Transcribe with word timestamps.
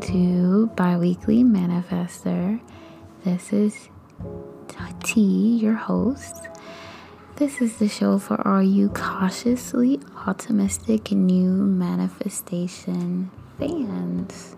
to 0.00 0.70
Biweekly 0.76 1.42
Manifester. 1.42 2.60
This 3.24 3.52
is 3.52 3.88
Tee, 5.02 5.56
your 5.56 5.74
host. 5.74 6.48
This 7.36 7.60
is 7.60 7.78
the 7.78 7.88
show 7.88 8.18
for 8.18 8.46
all 8.46 8.62
you 8.62 8.90
cautiously 8.90 9.98
optimistic 10.26 11.10
new 11.10 11.50
manifestation 11.50 13.30
fans. 13.58 14.56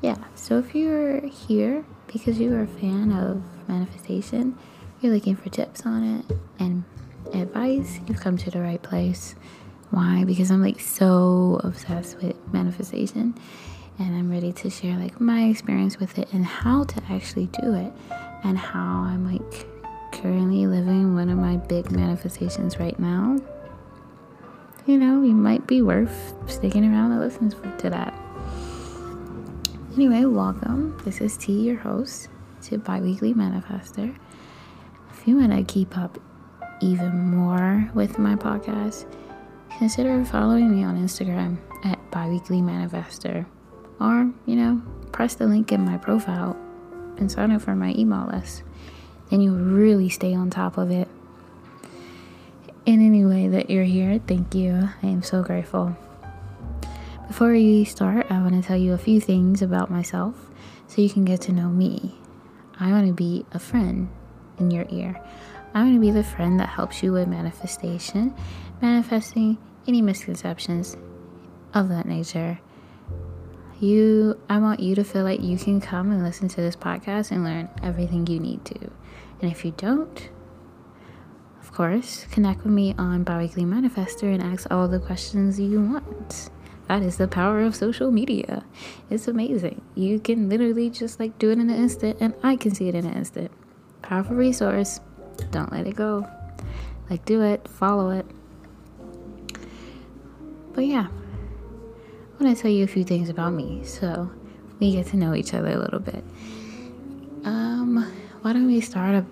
Yeah, 0.00 0.16
so 0.34 0.58
if 0.58 0.74
you're 0.74 1.20
here 1.26 1.84
because 2.06 2.38
you're 2.38 2.62
a 2.62 2.66
fan 2.66 3.12
of 3.12 3.42
manifestation, 3.68 4.56
you're 5.00 5.12
looking 5.12 5.36
for 5.36 5.50
tips 5.50 5.84
on 5.84 6.02
it 6.02 6.38
and 6.58 6.84
advice, 7.34 8.00
you've 8.06 8.20
come 8.20 8.38
to 8.38 8.50
the 8.50 8.60
right 8.60 8.82
place. 8.82 9.34
Why? 9.90 10.24
Because 10.24 10.50
I'm 10.50 10.62
like 10.62 10.80
so 10.80 11.60
obsessed 11.62 12.22
with 12.22 12.36
manifestation 12.52 13.34
and 13.98 14.14
I'm 14.14 14.30
ready 14.30 14.52
to 14.52 14.70
share 14.70 14.96
like 14.96 15.20
my 15.20 15.44
experience 15.44 15.98
with 15.98 16.18
it 16.18 16.32
and 16.32 16.44
how 16.44 16.84
to 16.84 17.02
actually 17.10 17.46
do 17.62 17.74
it 17.74 17.92
and 18.44 18.58
how 18.58 19.02
I'm 19.02 19.30
like 19.30 19.66
currently 20.12 20.66
living 20.66 21.14
one 21.14 21.30
of 21.30 21.38
my 21.38 21.56
big 21.56 21.90
manifestations 21.90 22.78
right 22.78 22.98
now. 22.98 23.38
You 24.86 24.98
know, 24.98 25.22
you 25.22 25.34
might 25.34 25.66
be 25.66 25.82
worth 25.82 26.34
sticking 26.46 26.84
around 26.84 27.12
and 27.12 27.20
listening 27.20 27.78
to 27.78 27.90
that. 27.90 28.14
Anyway, 29.94 30.24
welcome. 30.26 30.96
This 31.04 31.20
is 31.20 31.36
Tee, 31.36 31.62
your 31.62 31.76
host, 31.76 32.28
to 32.62 32.78
Biweekly 32.78 33.34
Manifester. 33.34 34.14
If 35.10 35.26
you 35.26 35.38
want 35.38 35.52
to 35.52 35.64
keep 35.64 35.96
up 35.96 36.18
even 36.82 37.30
more 37.30 37.90
with 37.94 38.18
my 38.18 38.36
podcast, 38.36 39.06
consider 39.78 40.22
following 40.26 40.70
me 40.70 40.84
on 40.84 41.02
Instagram 41.02 41.56
at 41.84 41.98
biweekly 42.10 42.60
manifester. 42.60 43.46
Or, 44.00 44.30
you 44.44 44.56
know, 44.56 44.82
press 45.12 45.34
the 45.34 45.46
link 45.46 45.72
in 45.72 45.84
my 45.84 45.96
profile 45.96 46.56
and 47.16 47.30
sign 47.30 47.50
up 47.50 47.62
for 47.62 47.74
my 47.74 47.94
email 47.96 48.28
list. 48.30 48.62
Then 49.30 49.40
you'll 49.40 49.56
really 49.56 50.08
stay 50.08 50.34
on 50.34 50.50
top 50.50 50.78
of 50.78 50.90
it. 50.90 51.08
In 52.84 53.04
any 53.04 53.24
way 53.24 53.48
that 53.48 53.70
you're 53.70 53.84
here, 53.84 54.20
thank 54.26 54.54
you. 54.54 54.88
I 55.02 55.06
am 55.06 55.22
so 55.22 55.42
grateful. 55.42 55.96
Before 57.26 57.50
we 57.50 57.84
start, 57.84 58.26
I 58.30 58.40
want 58.40 58.54
to 58.54 58.62
tell 58.62 58.76
you 58.76 58.92
a 58.92 58.98
few 58.98 59.20
things 59.20 59.60
about 59.60 59.90
myself 59.90 60.50
so 60.86 61.02
you 61.02 61.10
can 61.10 61.24
get 61.24 61.40
to 61.42 61.52
know 61.52 61.68
me. 61.68 62.14
I 62.78 62.92
want 62.92 63.08
to 63.08 63.12
be 63.12 63.44
a 63.52 63.58
friend 63.58 64.08
in 64.58 64.70
your 64.70 64.86
ear. 64.90 65.20
I 65.74 65.82
want 65.82 65.94
to 65.94 66.00
be 66.00 66.12
the 66.12 66.22
friend 66.22 66.60
that 66.60 66.68
helps 66.68 67.02
you 67.02 67.12
with 67.12 67.26
manifestation, 67.26 68.34
manifesting 68.80 69.58
any 69.88 70.00
misconceptions 70.02 70.96
of 71.74 71.88
that 71.88 72.06
nature. 72.06 72.60
You 73.78 74.40
I 74.48 74.58
want 74.58 74.80
you 74.80 74.94
to 74.94 75.04
feel 75.04 75.24
like 75.24 75.42
you 75.42 75.58
can 75.58 75.80
come 75.80 76.10
and 76.10 76.22
listen 76.22 76.48
to 76.48 76.56
this 76.56 76.76
podcast 76.76 77.30
and 77.30 77.44
learn 77.44 77.68
everything 77.82 78.26
you 78.26 78.40
need 78.40 78.64
to. 78.66 78.90
And 79.40 79.52
if 79.52 79.64
you 79.64 79.72
don't, 79.76 80.30
of 81.60 81.72
course, 81.72 82.24
connect 82.30 82.64
with 82.64 82.72
me 82.72 82.94
on 82.96 83.22
Biweekly 83.22 83.64
Manifester 83.64 84.32
and 84.32 84.42
ask 84.42 84.66
all 84.70 84.88
the 84.88 84.98
questions 84.98 85.60
you 85.60 85.80
want. 85.82 86.48
That 86.88 87.02
is 87.02 87.18
the 87.18 87.28
power 87.28 87.62
of 87.62 87.74
social 87.74 88.10
media. 88.10 88.64
It's 89.10 89.28
amazing. 89.28 89.82
You 89.94 90.20
can 90.20 90.48
literally 90.48 90.88
just 90.88 91.20
like 91.20 91.38
do 91.38 91.50
it 91.50 91.58
in 91.58 91.68
an 91.68 91.76
instant, 91.76 92.16
and 92.20 92.32
I 92.42 92.56
can 92.56 92.74
see 92.74 92.88
it 92.88 92.94
in 92.94 93.04
an 93.04 93.14
instant. 93.14 93.50
Powerful 94.02 94.36
resource. 94.36 95.00
Don't 95.50 95.70
let 95.72 95.86
it 95.86 95.96
go. 95.96 96.26
Like, 97.10 97.24
do 97.24 97.42
it, 97.42 97.68
follow 97.68 98.10
it. 98.10 98.26
But 100.72 100.86
yeah, 100.86 101.08
I 102.38 102.44
want 102.44 102.54
to 102.54 102.62
tell 102.62 102.70
you 102.70 102.84
a 102.84 102.86
few 102.86 103.02
things 103.02 103.30
about 103.30 103.54
me 103.54 103.82
so 103.82 104.30
we 104.78 104.92
get 104.92 105.06
to 105.06 105.16
know 105.16 105.34
each 105.34 105.54
other 105.54 105.70
a 105.70 105.78
little 105.78 106.00
bit. 106.00 106.22
Um, 107.44 108.12
why 108.42 108.52
don't 108.52 108.66
we 108.66 108.82
start? 108.82 109.24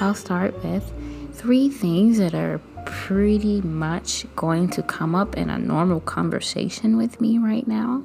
I'll 0.00 0.14
start 0.14 0.64
with 0.64 0.90
three 1.34 1.68
things 1.68 2.16
that 2.16 2.34
are 2.34 2.58
pretty 2.86 3.60
much 3.60 4.24
going 4.36 4.70
to 4.70 4.82
come 4.82 5.14
up 5.14 5.36
in 5.36 5.50
a 5.50 5.58
normal 5.58 6.00
conversation 6.00 6.96
with 6.96 7.20
me 7.20 7.36
right 7.36 7.68
now 7.68 8.02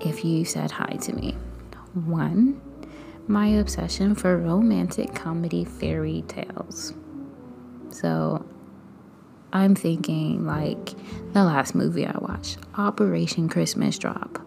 if 0.00 0.24
you 0.24 0.44
said 0.44 0.70
hi 0.70 0.96
to 1.02 1.12
me. 1.12 1.32
One, 1.94 2.60
my 3.26 3.48
obsession 3.48 4.14
for 4.14 4.36
romantic 4.36 5.12
comedy 5.12 5.64
fairy 5.64 6.22
tales. 6.28 6.94
So 7.90 8.46
I'm 9.54 9.76
thinking 9.76 10.44
like 10.44 10.94
the 11.32 11.44
last 11.44 11.76
movie 11.76 12.04
I 12.04 12.18
watched, 12.18 12.58
Operation 12.76 13.48
Christmas 13.48 13.96
Drop 13.96 14.40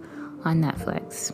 on 0.44 0.62
Netflix. 0.62 1.34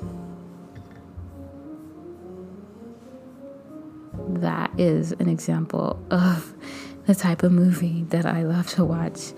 That 4.39 4.71
is 4.79 5.11
an 5.13 5.27
example 5.27 5.99
of 6.11 6.53
the 7.07 7.15
type 7.15 7.41
of 7.41 7.51
movie 7.51 8.03
that 8.09 8.27
I 8.27 8.43
love 8.43 8.69
to 8.71 8.85
watch. 8.85 9.33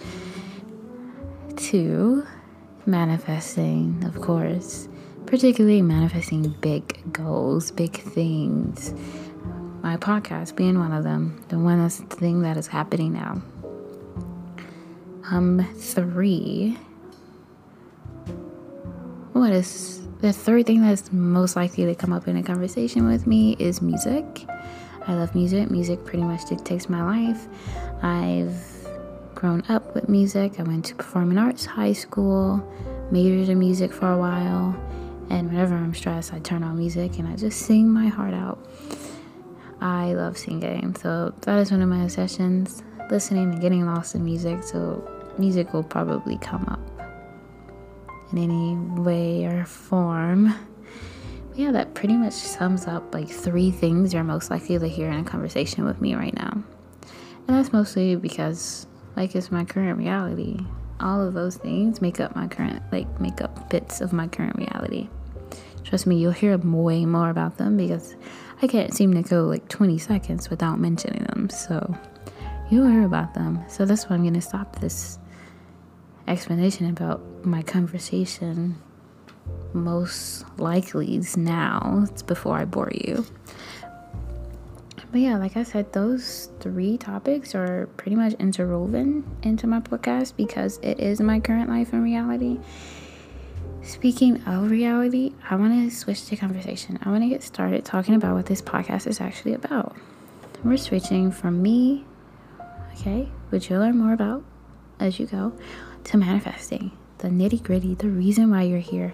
Two, 1.56 2.28
manifesting, 2.86 4.04
of 4.04 4.20
course, 4.20 4.90
particularly 5.28 5.82
manifesting 5.82 6.54
big 6.60 7.14
goals, 7.14 7.72
big 7.72 7.96
things. 7.96 8.94
My 9.82 9.96
podcast 9.96 10.58
being 10.58 10.78
one 10.78 10.92
of 10.92 11.06
them, 11.06 11.42
the 11.48 11.58
one 11.58 11.90
thing 11.90 12.42
that 12.42 12.58
is 12.58 12.68
happening 12.68 13.14
now. 13.14 13.42
Um, 15.32 15.66
three. 15.78 16.78
What 19.34 19.52
is 19.52 20.02
the 20.22 20.32
third 20.32 20.68
thing 20.68 20.82
that's 20.82 21.12
most 21.12 21.56
likely 21.56 21.86
to 21.86 21.96
come 21.96 22.14
up 22.14 22.28
in 22.28 22.38
a 22.38 22.44
conversation 22.44 23.08
with 23.08 23.26
me 23.26 23.56
is 23.58 23.82
music. 23.82 24.46
I 25.08 25.16
love 25.16 25.34
music. 25.34 25.72
Music 25.72 26.04
pretty 26.06 26.24
much 26.24 26.46
dictates 26.46 26.90
my 26.90 27.04
life. 27.04 27.48
I've 28.04 28.56
grown 29.34 29.64
up 29.68 29.96
with 29.96 30.08
music. 30.10 30.60
I 30.60 30.64
went 30.64 30.86
to 30.86 30.96
performing 30.96 31.40
arts 31.40 31.66
high 31.66 31.94
school, 31.94 32.58
majored 33.10 33.50
in 33.50 33.58
music 33.58 33.94
for 33.94 34.12
a 34.12 34.18
while, 34.18 34.76
and 35.32 35.50
whenever 35.50 35.76
I'm 35.76 35.96
stressed, 35.96 36.34
I 36.34 36.40
turn 36.40 36.64
on 36.64 36.78
music 36.78 37.18
and 37.18 37.28
I 37.28 37.36
just 37.36 37.62
sing 37.62 37.90
my 37.90 38.08
heart 38.08 38.34
out. 38.36 38.64
I 39.82 40.14
love 40.14 40.38
singing, 40.38 40.96
so 40.96 41.34
that 41.42 41.58
is 41.60 41.72
one 41.72 41.82
of 41.82 41.90
my 41.90 42.04
obsessions 42.04 42.84
listening 43.10 43.54
and 43.54 43.62
getting 43.62 43.86
lost 43.86 44.16
in 44.16 44.24
music. 44.24 44.64
So, 44.64 45.04
music 45.40 45.74
will 45.74 45.84
probably 45.84 46.38
come 46.38 46.66
up 46.68 46.80
in 48.32 48.38
any 48.38 48.76
way 49.02 49.46
or 49.46 49.66
form 49.66 50.54
yeah, 51.56 51.72
that 51.72 51.94
pretty 51.94 52.18
much 52.18 52.34
sums 52.34 52.86
up 52.86 53.14
like 53.14 53.30
three 53.30 53.72
things 53.72 54.14
you're 54.14 54.24
most 54.24 54.52
likely 54.52 54.78
to 54.78 54.88
hear 54.88 55.10
in 55.10 55.20
a 55.20 55.24
conversation 55.24 55.86
with 55.86 56.02
me 56.02 56.14
right 56.14 56.34
now. 56.34 56.52
And 57.48 57.58
that's 57.58 57.72
mostly 57.72 58.16
because, 58.16 58.88
like, 59.16 59.36
it's 59.36 59.52
my 59.52 59.64
current 59.64 59.98
reality. 59.98 60.60
All 61.00 61.26
of 61.26 61.34
those 61.34 61.56
things 61.56 62.02
make 62.02 62.20
up 62.20 62.36
my 62.36 62.48
current, 62.48 62.84
like, 62.92 63.22
make 63.22 63.42
up 63.42 63.70
bits 63.70 64.02
of 64.02 64.12
my 64.12 64.28
current 64.28 64.58
reality. 64.58 65.08
Trust 65.84 66.08
me, 66.08 66.18
you'll 66.18 66.32
hear 66.32 66.58
way 66.58 67.06
more 67.06 67.30
about 67.30 67.58
them 67.58 67.78
because 67.78 68.16
I 68.62 68.68
can't 68.68 68.94
seem 68.94 69.14
to 69.14 69.22
go 69.22 69.44
like 69.44 69.70
20 69.70 69.98
seconds 69.98 70.50
without 70.50 70.80
mentioning 70.80 71.24
them. 71.26 71.50
So 71.50 71.96
you'll 72.70 72.90
hear 72.90 73.06
about 73.06 73.34
them. 73.34 73.64
So 73.70 73.86
that's 73.86 74.10
why 74.10 74.16
I'm 74.16 74.24
going 74.24 74.34
to 74.34 74.42
stop 74.42 74.80
this 74.80 75.20
explanation 76.28 76.90
about 76.90 77.22
my 77.46 77.62
conversation 77.62 78.82
most 79.74 80.46
likely 80.60 81.16
is 81.16 81.38
now. 81.38 82.06
It's 82.10 82.24
before 82.24 82.58
I 82.58 82.66
bore 82.66 82.92
you. 82.94 83.26
But 85.12 85.22
yeah, 85.22 85.38
like 85.38 85.56
I 85.56 85.64
said, 85.64 85.94
those 85.94 86.50
three 86.60 86.98
topics 86.98 87.56
are 87.56 87.88
pretty 87.96 88.16
much 88.16 88.34
interwoven 88.34 89.24
into 89.44 89.68
my 89.68 89.80
podcast 89.80 90.36
because 90.36 90.80
it 90.82 91.00
is 91.00 91.22
my 91.22 91.40
current 91.40 91.70
life 91.70 91.94
and 91.94 92.04
reality. 92.04 92.60
Speaking 93.82 94.42
of 94.44 94.72
reality, 94.72 95.34
I 95.50 95.56
want 95.56 95.74
to 95.74 95.96
switch 95.96 96.26
the 96.28 96.36
conversation. 96.36 96.98
I 97.04 97.12
want 97.12 97.24
to 97.24 97.30
get 97.30 97.44
started 97.44 97.86
talking 97.86 98.16
about 98.16 98.36
what 98.36 98.48
this 98.48 98.62
podcast 98.62 99.06
is 99.08 99.22
actually 99.22 99.54
about. 99.54 99.96
We're 100.64 100.78
switching 100.78 101.32
from 101.32 101.62
me, 101.62 102.04
okay, 102.94 103.30
which 103.52 103.70
you'll 103.70 103.82
learn 103.82 103.98
more 103.98 104.14
about 104.14 104.44
as 105.00 105.20
you 105.20 105.26
go, 105.26 105.54
to 106.06 106.18
manifesting 106.18 106.92
the 107.20 107.30
nitty 107.30 107.64
gritty, 107.64 107.96
the 107.96 108.10
reason 108.10 108.52
why 108.52 108.64
you're 108.64 108.80
here, 108.80 109.14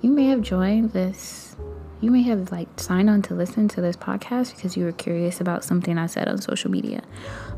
you 0.00 0.10
may 0.10 0.26
have 0.26 0.40
joined 0.42 0.90
this 0.92 1.56
you 2.02 2.10
may 2.10 2.22
have 2.22 2.50
like 2.50 2.68
signed 2.78 3.08
on 3.08 3.22
to 3.22 3.34
listen 3.34 3.68
to 3.68 3.80
this 3.80 3.96
podcast 3.96 4.56
because 4.56 4.76
you 4.76 4.84
were 4.84 4.92
curious 4.92 5.40
about 5.40 5.64
something 5.64 5.96
I 5.96 6.06
said 6.06 6.28
on 6.28 6.40
social 6.40 6.68
media. 6.68 7.00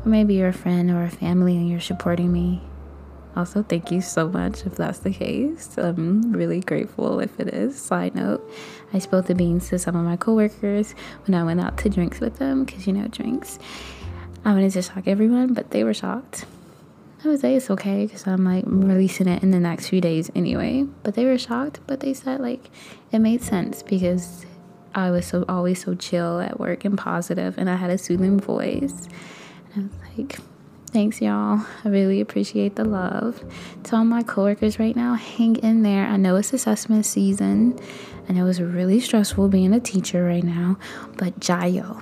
Or 0.05 0.09
maybe 0.09 0.35
you're 0.35 0.49
a 0.49 0.53
friend 0.53 0.91
or 0.91 1.03
a 1.03 1.09
family 1.09 1.57
and 1.57 1.67
you're 1.67 1.79
supporting 1.79 2.31
me. 2.31 2.61
Also, 3.35 3.63
thank 3.63 3.91
you 3.91 4.01
so 4.01 4.29
much 4.29 4.63
if 4.65 4.75
that's 4.75 4.99
the 4.99 5.11
case. 5.11 5.75
I'm 5.77 6.31
really 6.31 6.61
grateful 6.61 7.19
if 7.19 7.37
it 7.39 7.49
is. 7.49 7.75
Side 7.75 8.13
note, 8.13 8.47
I 8.93 8.99
spilled 8.99 9.25
the 9.25 9.35
beans 9.35 9.67
to 9.69 9.79
some 9.79 9.95
of 9.95 10.05
my 10.05 10.15
coworkers 10.15 10.93
when 11.25 11.33
I 11.33 11.43
went 11.43 11.59
out 11.59 11.79
to 11.79 11.89
drinks 11.89 12.19
with 12.19 12.37
them 12.37 12.65
because 12.65 12.85
you 12.85 12.93
know, 12.93 13.07
drinks. 13.07 13.57
I 14.45 14.53
wanted 14.53 14.71
to 14.73 14.83
shock 14.83 15.07
everyone, 15.07 15.53
but 15.53 15.71
they 15.71 15.83
were 15.83 15.95
shocked. 15.95 16.45
I 17.23 17.27
would 17.27 17.39
say 17.39 17.55
it's 17.55 17.71
okay 17.71 18.05
because 18.05 18.27
I'm 18.27 18.43
like 18.43 18.65
releasing 18.67 19.27
it 19.27 19.41
in 19.41 19.51
the 19.51 19.59
next 19.59 19.87
few 19.87 20.01
days 20.01 20.29
anyway. 20.35 20.85
But 21.03 21.15
they 21.15 21.25
were 21.25 21.37
shocked, 21.37 21.79
but 21.87 22.01
they 22.01 22.13
said 22.13 22.39
like 22.39 22.69
it 23.11 23.19
made 23.19 23.41
sense 23.41 23.81
because 23.81 24.45
I 24.93 25.11
was 25.11 25.25
so 25.25 25.43
always 25.49 25.83
so 25.83 25.95
chill 25.95 26.39
at 26.39 26.59
work 26.59 26.85
and 26.85 26.97
positive, 26.97 27.57
and 27.57 27.69
I 27.69 27.75
had 27.75 27.89
a 27.89 27.97
soothing 27.97 28.39
voice. 28.39 29.09
And 29.73 29.91
I 29.91 29.97
was 29.97 30.17
like, 30.17 30.39
thanks, 30.91 31.21
y'all. 31.21 31.65
I 31.83 31.89
really 31.89 32.21
appreciate 32.21 32.77
the 32.77 32.85
love. 32.85 33.43
To 33.83 33.97
all 33.97 34.05
my 34.05 34.23
coworkers 34.23 34.79
right 34.79 34.95
now, 34.95 35.15
hang 35.15 35.57
in 35.57 35.83
there. 35.83 36.05
I 36.05 36.15
know 36.15 36.37
it's 36.37 36.53
assessment 36.53 37.05
season, 37.05 37.77
and 38.29 38.37
it 38.37 38.43
was 38.43 38.61
really 38.61 39.01
stressful 39.01 39.49
being 39.49 39.73
a 39.73 39.81
teacher 39.81 40.23
right 40.23 40.43
now, 40.43 40.77
but 41.17 41.39
jiayou, 41.41 42.01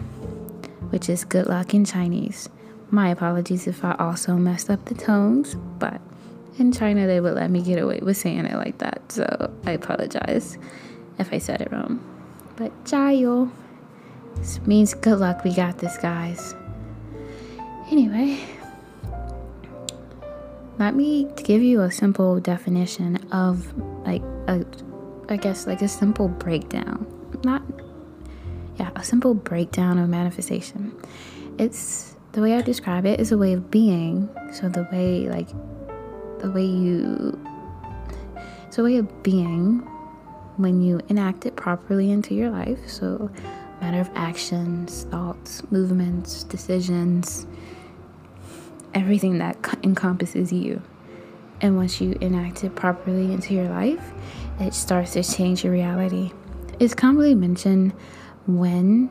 which 0.92 1.10
is 1.10 1.26
good 1.26 1.48
luck 1.48 1.74
in 1.74 1.86
Chinese. 1.86 2.48
My 2.94 3.10
apologies 3.10 3.66
if 3.66 3.84
I 3.84 3.96
also 3.98 4.36
messed 4.36 4.70
up 4.70 4.86
the 4.86 4.94
tones, 4.94 5.56
but 5.80 6.00
in 6.60 6.72
China 6.72 7.08
they 7.08 7.20
would 7.20 7.34
let 7.34 7.50
me 7.50 7.64
get 7.64 7.82
away 7.82 8.00
with 8.04 8.18
saying 8.18 8.46
it 8.46 8.56
like 8.56 8.78
that, 8.78 9.02
so 9.12 9.52
I 9.66 9.72
apologize 9.72 10.60
if 11.18 11.34
I 11.34 11.40
said 11.40 11.62
it 11.62 11.72
wrong. 11.72 12.00
But 12.56 12.72
this 12.86 14.62
means 14.68 14.94
good 14.94 15.18
luck, 15.18 15.44
we 15.44 15.56
got 15.56 15.80
this, 15.80 15.98
guys. 15.98 16.54
Anyway, 17.90 18.40
let 20.78 20.94
me 20.94 21.28
give 21.38 21.64
you 21.64 21.82
a 21.82 21.92
simple 21.92 22.40
definition 22.40 23.16
of 23.32 23.74
like 24.06 24.22
a 24.48 24.64
I 25.30 25.38
guess 25.38 25.66
like 25.66 25.82
a 25.82 25.88
simple 25.88 26.28
breakdown. 26.28 27.08
Not 27.44 27.64
yeah, 28.78 28.92
a 28.96 29.04
simple 29.04 29.34
breakdown 29.34 29.98
of 29.98 30.10
manifestation. 30.10 30.96
It's 31.58 32.13
the 32.34 32.42
way 32.42 32.56
I 32.56 32.62
describe 32.62 33.06
it 33.06 33.20
is 33.20 33.32
a 33.32 33.38
way 33.38 33.54
of 33.54 33.72
being. 33.72 34.28
So 34.52 34.68
the 34.68 34.88
way 34.92 35.30
like 35.30 35.48
the 36.40 36.52
way 36.52 36.66
you 36.66 37.40
it's 38.68 38.78
a 38.78 38.84
way 38.84 38.98
of 38.98 39.24
being 39.24 39.80
when 40.58 40.82
you 40.82 41.00
enact 41.10 41.46
it 41.46 41.56
properly 41.56 42.12
into 42.12 42.34
your 42.34 42.50
life. 42.50 42.90
So 42.90 43.30
matter 43.82 44.00
of 44.00 44.10
actions, 44.16 45.04
thoughts, 45.06 45.62
movements, 45.72 46.44
decisions, 46.44 47.46
everything 48.94 49.38
that 49.38 49.58
encompasses 49.84 50.52
you. 50.52 50.82
And 51.62 51.78
once 51.78 52.02
you 52.02 52.18
enact 52.20 52.64
it 52.64 52.76
properly 52.76 53.32
into 53.32 53.54
your 53.54 53.70
life, 53.70 54.12
it 54.60 54.74
starts 54.74 55.14
to 55.14 55.24
change 55.24 55.64
your 55.64 55.72
reality. 55.72 56.32
It's 56.80 56.96
commonly 56.96 57.36
mentioned 57.36 57.94
when 58.48 59.10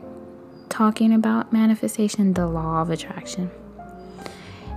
talking 0.72 1.12
about 1.12 1.52
manifestation, 1.52 2.32
the 2.32 2.46
law 2.46 2.80
of 2.80 2.88
attraction. 2.88 3.50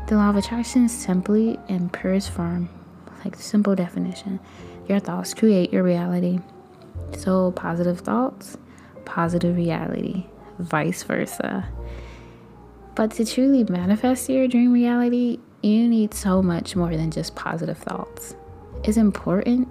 The 0.07 0.17
law 0.17 0.29
of 0.29 0.35
attraction 0.35 0.83
is 0.85 0.91
simply 0.91 1.57
in 1.69 1.89
purest 1.89 2.31
form, 2.31 2.67
like 3.23 3.37
simple 3.37 3.75
definition. 3.75 4.41
Your 4.89 4.99
thoughts 4.99 5.33
create 5.33 5.71
your 5.71 5.83
reality. 5.83 6.39
So 7.17 7.53
positive 7.53 8.01
thoughts, 8.01 8.57
positive 9.05 9.55
reality, 9.55 10.25
vice 10.59 11.03
versa. 11.03 11.65
But 12.95 13.11
to 13.11 13.25
truly 13.25 13.63
manifest 13.63 14.29
your 14.29 14.49
dream 14.49 14.73
reality, 14.73 15.39
you 15.63 15.87
need 15.87 16.13
so 16.13 16.41
much 16.41 16.75
more 16.75 16.95
than 16.95 17.09
just 17.09 17.37
positive 17.37 17.77
thoughts. 17.77 18.35
It's 18.83 18.97
important, 18.97 19.69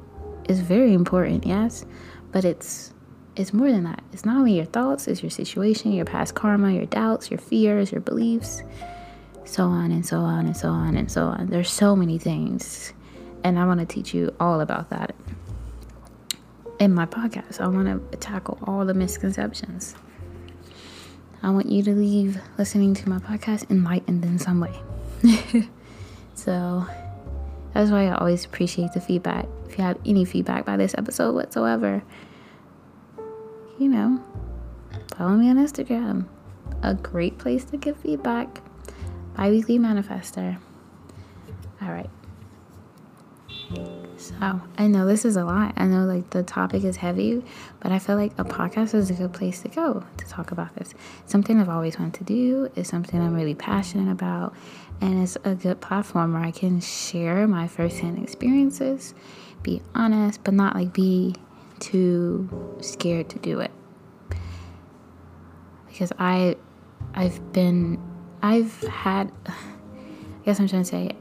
it's 0.49 0.61
very 0.61 0.95
important, 0.95 1.45
yes, 1.45 1.85
but 2.33 2.47
it's 2.47 2.94
it's 3.37 3.53
more 3.53 3.71
than 3.71 3.85
that. 3.85 4.03
It's 4.13 4.25
not 4.25 4.37
only 4.37 4.57
your 4.57 4.65
thoughts, 4.65 5.09
it's 5.09 5.23
your 5.23 5.31
situation, 5.31 5.93
your 5.93 6.05
past 6.05 6.35
karma, 6.35 6.73
your 6.73 6.87
doubts, 6.87 7.31
your 7.31 7.39
fears, 7.39 7.91
your 7.91 8.01
beliefs, 8.01 8.63
so 9.45 9.65
on 9.65 9.91
and 9.91 10.07
so 10.07 10.19
on 10.19 10.47
and 10.47 10.57
so 10.57 10.69
on 10.69 10.97
and 10.97 11.11
so 11.11 11.25
on. 11.25 11.49
There's 11.49 11.71
so 11.71 11.97
many 11.97 12.19
things. 12.19 12.93
And 13.43 13.59
I 13.59 13.67
want 13.67 13.81
to 13.81 13.87
teach 13.87 14.15
you 14.15 14.35
all 14.41 14.61
about 14.61 14.91
that 14.91 15.15
in 16.79 16.95
my 16.95 17.07
podcast. 17.07 17.61
I 17.61 17.69
want 17.69 18.11
to 18.13 18.19
tackle 18.19 18.59
all 18.67 18.85
the 18.87 18.95
misconceptions. 18.95 19.95
I 21.43 21.51
want 21.51 21.67
you 21.67 21.83
to 21.83 21.93
leave 21.93 22.41
listening 22.57 22.95
to 22.95 23.09
my 23.09 23.19
podcast 23.19 23.71
enlightened 23.71 24.25
in 24.25 24.39
some 24.39 24.61
way. 24.61 24.75
so 26.35 26.87
that's 27.75 27.91
why 27.91 28.07
I 28.07 28.15
always 28.15 28.47
appreciate 28.47 28.93
the 28.95 29.01
feedback. 29.01 29.47
If 29.69 29.77
you 29.77 29.85
have 29.85 29.99
any 30.07 30.25
feedback 30.25 30.65
by 30.65 30.79
this 30.79 30.95
episode 30.97 31.35
whatsoever, 31.35 32.03
you 33.79 33.89
know, 33.89 34.23
follow 35.17 35.37
me 35.37 35.51
on 35.51 35.57
Instagram. 35.57 36.27
A 36.83 36.95
great 36.95 37.39
place 37.39 37.65
to 37.67 37.77
give 37.77 37.97
feedback. 37.97 38.61
Biweekly 39.37 39.79
Manifester. 39.79 40.59
All 41.83 41.91
right. 41.91 42.11
So 44.17 44.35
I 44.79 44.87
know 44.87 45.07
this 45.07 45.25
is 45.25 45.37
a 45.37 45.45
lot. 45.45 45.75
I 45.77 45.85
know 45.87 46.05
like 46.05 46.31
the 46.31 46.43
topic 46.43 46.85
is 46.85 46.97
heavy, 46.97 47.43
but 47.81 47.93
I 47.93 47.99
feel 47.99 48.17
like 48.17 48.33
a 48.39 48.45
podcast 48.45 48.95
is 48.95 49.11
a 49.11 49.15
good 49.15 49.33
place 49.33 49.61
to 49.63 49.69
go 49.69 50.05
to 50.17 50.27
talk 50.27 50.53
about 50.53 50.75
this. 50.77 50.95
Something 51.27 51.61
I've 51.61 51.69
always 51.69 51.99
wanted 51.99 52.15
to 52.15 52.25
do 52.25 52.71
is 52.77 52.89
something 52.89 53.21
I'm 53.21 53.35
really 53.35 53.55
passionate 53.55 54.11
about, 54.11 54.55
and 55.01 55.23
it's 55.23 55.37
a 55.45 55.55
good 55.55 55.81
platform 55.81 56.35
where 56.35 56.43
I 56.43 56.53
can 56.53 56.81
share 56.81 57.47
my 57.47 57.67
firsthand 57.67 58.23
experiences, 58.23 59.15
be 59.63 59.83
honest, 59.95 60.43
but 60.45 60.55
not 60.55 60.75
like 60.75 60.93
be 60.93 61.35
too 61.85 62.49
scared 62.81 63.29
to 63.31 63.39
do 63.39 63.61
it. 63.61 63.71
Because 65.87 66.13
I 66.19 66.57
I've 67.15 67.53
been 67.53 68.01
I've 68.43 68.81
had 68.83 69.31
I 69.47 70.45
guess 70.45 70.61
I'm 70.61 70.69
trying 70.69 70.83
to 70.83 70.89
say 70.89 71.13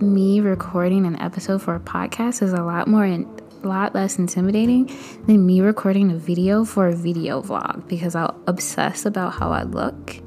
me 0.00 0.40
recording 0.40 1.06
an 1.06 1.20
episode 1.20 1.62
for 1.62 1.74
a 1.74 1.80
podcast 1.80 2.42
is 2.42 2.52
a 2.52 2.62
lot 2.62 2.86
more 2.86 3.06
in, 3.06 3.26
a 3.62 3.66
lot 3.66 3.94
less 3.94 4.18
intimidating 4.18 4.86
than 5.26 5.46
me 5.46 5.60
recording 5.60 6.10
a 6.10 6.16
video 6.16 6.64
for 6.64 6.88
a 6.88 6.94
video 6.94 7.40
vlog 7.40 7.88
because 7.88 8.14
I'll 8.14 8.38
obsess 8.46 9.06
about 9.06 9.34
how 9.34 9.52
I 9.52 9.62
look 9.62 10.20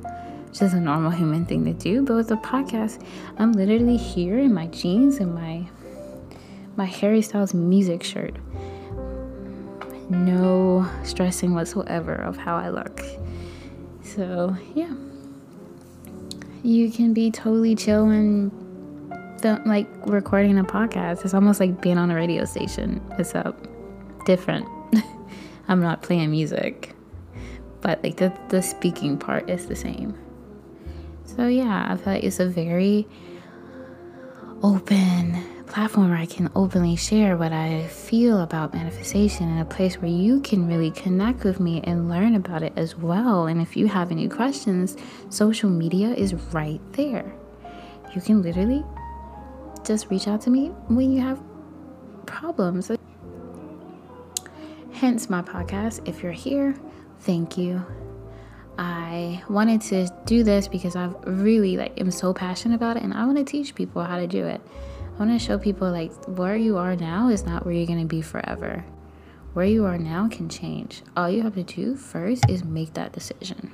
which 0.48 0.64
is 0.64 0.74
a 0.74 0.80
normal 0.80 1.12
human 1.12 1.46
thing 1.46 1.64
to 1.66 1.74
do. 1.74 2.02
But 2.02 2.16
with 2.16 2.32
a 2.32 2.38
podcast 2.38 3.04
I'm 3.38 3.52
literally 3.52 3.98
here 3.98 4.40
in 4.40 4.54
my 4.54 4.68
jeans 4.68 5.18
and 5.18 5.36
my 5.36 5.68
my 6.76 6.86
Harry 6.86 7.22
Styles 7.22 7.54
music 7.54 8.04
shirt 8.04 8.38
no 10.10 10.90
stressing 11.04 11.54
whatsoever 11.54 12.14
of 12.14 12.38
how 12.38 12.58
I 12.58 12.70
look. 12.70 13.02
So, 14.04 14.56
yeah. 14.74 14.94
You 16.64 16.92
can 16.92 17.14
be 17.14 17.32
totally 17.32 17.76
chill 17.76 18.10
and 18.10 18.52
like 19.66 19.88
recording 20.06 20.58
a 20.60 20.64
podcast. 20.64 21.24
It's 21.24 21.34
almost 21.34 21.60
like 21.60 21.82
being 21.82 21.98
on 21.98 22.12
a 22.12 22.16
radio 22.16 22.46
station, 22.46 23.02
except 23.18 23.68
different. 24.26 24.68
I'm 25.68 25.82
not 25.82 26.02
playing 26.02 26.32
music, 26.32 26.96
but 27.82 28.04
like 28.04 28.18
the, 28.18 28.34
the 28.50 28.62
speaking 28.62 29.18
part 29.18 29.50
is 29.50 29.68
the 29.68 29.76
same. 29.76 30.18
So, 31.24 31.48
yeah, 31.48 31.88
I 31.90 31.96
feel 31.96 32.14
like 32.14 32.24
it's 32.24 32.40
a 32.40 32.48
very 32.48 33.08
open 34.64 35.42
platform 35.70 36.10
where 36.10 36.18
I 36.18 36.26
can 36.26 36.50
openly 36.56 36.96
share 36.96 37.38
what 37.38 37.54
I 37.54 37.88
feel 37.88 38.42
about 38.42 38.74
manifestation 38.74 39.48
and 39.50 39.62
a 39.62 39.66
place 39.66 39.98
where 39.98 40.10
you 40.12 40.42
can 40.42 40.68
really 40.68 40.92
connect 40.92 41.44
with 41.44 41.60
me 41.60 41.82
and 41.84 42.10
learn 42.10 42.36
about 42.36 42.64
it 42.64 42.74
as 42.76 42.98
well. 42.98 43.46
And 43.46 43.62
if 43.62 43.78
you 43.78 43.88
have 43.88 44.12
any 44.12 44.28
questions, 44.28 44.98
social 45.30 45.70
media 45.70 46.10
is 46.10 46.34
right 46.34 46.82
there. 46.94 47.32
You 48.16 48.22
can 48.22 48.42
literally 48.42 48.84
just 49.86 50.10
reach 50.10 50.28
out 50.28 50.42
to 50.42 50.50
me 50.50 50.70
when 50.88 51.12
you 51.12 51.22
have 51.22 51.40
problems. 52.26 52.92
Hence 54.92 55.30
my 55.30 55.44
podcast. 55.44 56.08
If 56.08 56.24
you're 56.24 56.32
here, 56.32 56.76
thank 57.20 57.58
you. 57.58 57.86
I 58.80 59.44
wanted 59.50 59.82
to 59.82 60.10
do 60.26 60.44
this 60.44 60.68
because 60.68 60.96
I've 60.96 61.16
really 61.26 61.78
like 61.78 62.00
am 62.00 62.10
so 62.12 62.34
passionate 62.34 62.76
about 62.76 62.98
it 62.98 63.04
and 63.04 63.14
I 63.14 63.26
want 63.26 63.38
to 63.38 63.44
teach 63.44 63.76
people 63.76 64.04
how 64.04 64.18
to 64.18 64.26
do 64.26 64.46
it. 64.46 64.62
I 65.20 65.26
want 65.26 65.38
to 65.38 65.46
show 65.46 65.58
people 65.58 65.92
like 65.92 66.14
where 66.30 66.56
you 66.56 66.78
are 66.78 66.96
now 66.96 67.28
is 67.28 67.44
not 67.44 67.66
where 67.66 67.74
you're 67.74 67.86
going 67.86 68.00
to 68.00 68.06
be 68.06 68.22
forever. 68.22 68.86
Where 69.52 69.66
you 69.66 69.84
are 69.84 69.98
now 69.98 70.30
can 70.30 70.48
change. 70.48 71.04
All 71.18 71.30
you 71.30 71.42
have 71.42 71.56
to 71.56 71.64
do 71.64 71.98
first 71.98 72.50
is 72.50 72.64
make 72.64 72.94
that 72.94 73.12
decision. 73.12 73.74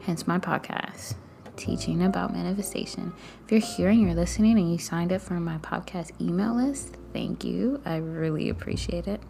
Hence 0.00 0.26
my 0.26 0.40
podcast, 0.40 1.14
teaching 1.54 2.02
about 2.02 2.32
manifestation. 2.32 3.12
If 3.48 3.78
you're 3.78 3.90
and 3.90 4.02
you're 4.02 4.14
listening 4.14 4.58
and 4.58 4.72
you 4.72 4.78
signed 4.78 5.12
up 5.12 5.20
for 5.20 5.34
my 5.34 5.58
podcast 5.58 6.10
email 6.20 6.56
list, 6.56 6.96
thank 7.12 7.44
you. 7.44 7.80
I 7.84 7.98
really 7.98 8.48
appreciate 8.48 9.06
it. 9.06 9.22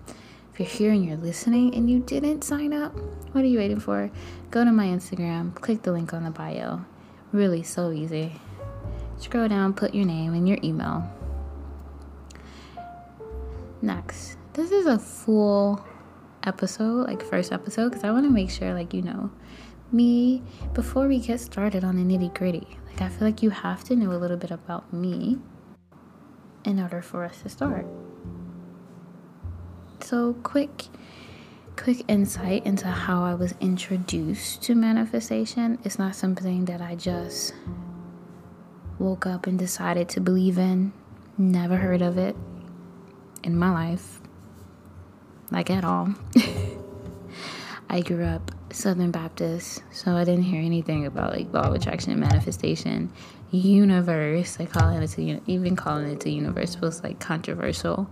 If 0.58 0.80
you're 0.80 0.92
and 0.92 1.04
you're 1.04 1.18
listening 1.18 1.74
and 1.74 1.90
you 1.90 1.98
didn't 1.98 2.42
sign 2.42 2.72
up, 2.72 2.94
what 3.32 3.44
are 3.44 3.48
you 3.48 3.58
waiting 3.58 3.80
for? 3.80 4.10
Go 4.50 4.64
to 4.64 4.72
my 4.72 4.86
Instagram, 4.86 5.54
click 5.54 5.82
the 5.82 5.92
link 5.92 6.14
on 6.14 6.24
the 6.24 6.30
bio. 6.30 6.86
Really, 7.32 7.62
so 7.62 7.90
easy. 7.90 8.32
Scroll 9.20 9.48
down, 9.48 9.74
put 9.74 9.94
your 9.94 10.06
name 10.06 10.32
and 10.32 10.48
your 10.48 10.56
email. 10.64 11.06
Next, 13.82 14.38
this 14.54 14.70
is 14.70 14.86
a 14.86 14.98
full 14.98 15.84
episode, 16.42 17.06
like 17.06 17.22
first 17.22 17.52
episode, 17.52 17.90
because 17.90 18.02
I 18.02 18.12
want 18.12 18.24
to 18.24 18.30
make 18.30 18.48
sure, 18.48 18.72
like, 18.72 18.94
you 18.94 19.02
know, 19.02 19.30
me 19.92 20.42
before 20.72 21.06
we 21.06 21.20
get 21.20 21.38
started 21.38 21.84
on 21.84 21.96
the 21.96 22.02
nitty 22.02 22.34
gritty. 22.34 22.66
Like, 22.86 23.02
I 23.02 23.08
feel 23.10 23.28
like 23.28 23.42
you 23.42 23.50
have 23.50 23.84
to 23.84 23.94
know 23.94 24.10
a 24.10 24.16
little 24.16 24.38
bit 24.38 24.50
about 24.50 24.90
me 24.90 25.38
in 26.64 26.80
order 26.80 27.02
for 27.02 27.22
us 27.22 27.42
to 27.42 27.50
start. 27.50 27.86
So, 30.00 30.32
quick 30.42 30.86
quick 31.76 32.04
insight 32.08 32.64
into 32.66 32.86
how 32.86 33.22
I 33.22 33.34
was 33.34 33.54
introduced 33.60 34.62
to 34.64 34.74
manifestation. 34.74 35.78
It's 35.84 35.98
not 35.98 36.14
something 36.14 36.66
that 36.66 36.82
I 36.82 36.94
just 36.94 37.54
woke 39.00 39.26
up 39.26 39.46
and 39.46 39.58
decided 39.58 40.08
to 40.10 40.20
believe 40.20 40.58
in. 40.58 40.92
Never 41.38 41.76
heard 41.76 42.02
of 42.02 42.18
it 42.18 42.36
in 43.42 43.58
my 43.58 43.70
life, 43.70 44.20
like 45.50 45.70
at 45.70 45.84
all. 45.84 46.14
I 47.88 48.02
grew 48.02 48.24
up 48.24 48.52
Southern 48.70 49.10
Baptist, 49.10 49.82
so 49.90 50.12
I 50.12 50.24
didn't 50.24 50.44
hear 50.44 50.62
anything 50.62 51.06
about 51.06 51.32
like 51.34 51.52
law 51.52 51.62
of 51.62 51.74
attraction 51.74 52.12
and 52.12 52.20
manifestation. 52.20 53.10
Universe, 53.50 54.60
like 54.60 54.70
calling 54.70 55.02
it 55.02 55.08
to 55.08 55.40
even 55.50 55.74
calling 55.74 56.08
it 56.08 56.20
to 56.20 56.30
universe 56.30 56.80
was 56.80 57.02
like 57.02 57.18
controversial 57.18 58.08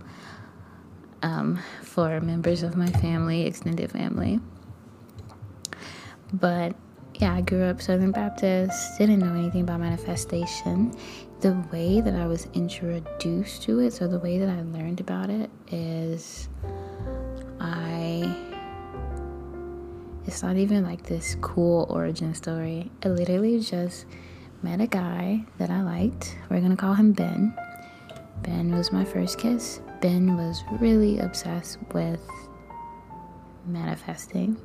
um, 1.21 1.59
for 1.83 2.19
members 2.19 2.63
of 2.63 2.75
my 2.75 2.87
family, 2.87 3.45
extended 3.45 3.91
family. 3.91 4.39
But 6.33 6.75
yeah, 7.19 7.33
I 7.33 7.41
grew 7.41 7.63
up 7.63 7.81
Southern 7.81 8.11
Baptist, 8.11 8.97
didn't 8.97 9.19
know 9.19 9.33
anything 9.33 9.61
about 9.61 9.81
manifestation. 9.81 10.93
The 11.41 11.53
way 11.71 11.99
that 11.99 12.15
I 12.15 12.25
was 12.25 12.47
introduced 12.53 13.63
to 13.63 13.79
it, 13.79 13.91
so 13.93 14.07
the 14.07 14.19
way 14.19 14.39
that 14.39 14.49
I 14.49 14.61
learned 14.61 15.01
about 15.01 15.29
it 15.29 15.49
is 15.69 16.47
I 17.59 18.35
it's 20.25 20.43
not 20.43 20.57
even 20.57 20.83
like 20.83 21.03
this 21.03 21.35
cool 21.41 21.87
origin 21.89 22.33
story. 22.33 22.89
I 23.03 23.09
literally 23.09 23.59
just 23.59 24.05
met 24.61 24.79
a 24.79 24.87
guy 24.87 25.43
that 25.57 25.69
I 25.69 25.81
liked. 25.81 26.37
We're 26.49 26.61
gonna 26.61 26.77
call 26.77 26.93
him 26.93 27.11
Ben. 27.11 27.53
Ben 28.43 28.73
was 28.73 28.93
my 28.93 29.03
first 29.03 29.37
kiss. 29.39 29.81
Ben 30.01 30.37
was 30.37 30.63
really 30.79 31.19
obsessed 31.19 31.79
with 31.93 32.21
manifesting. 33.65 34.55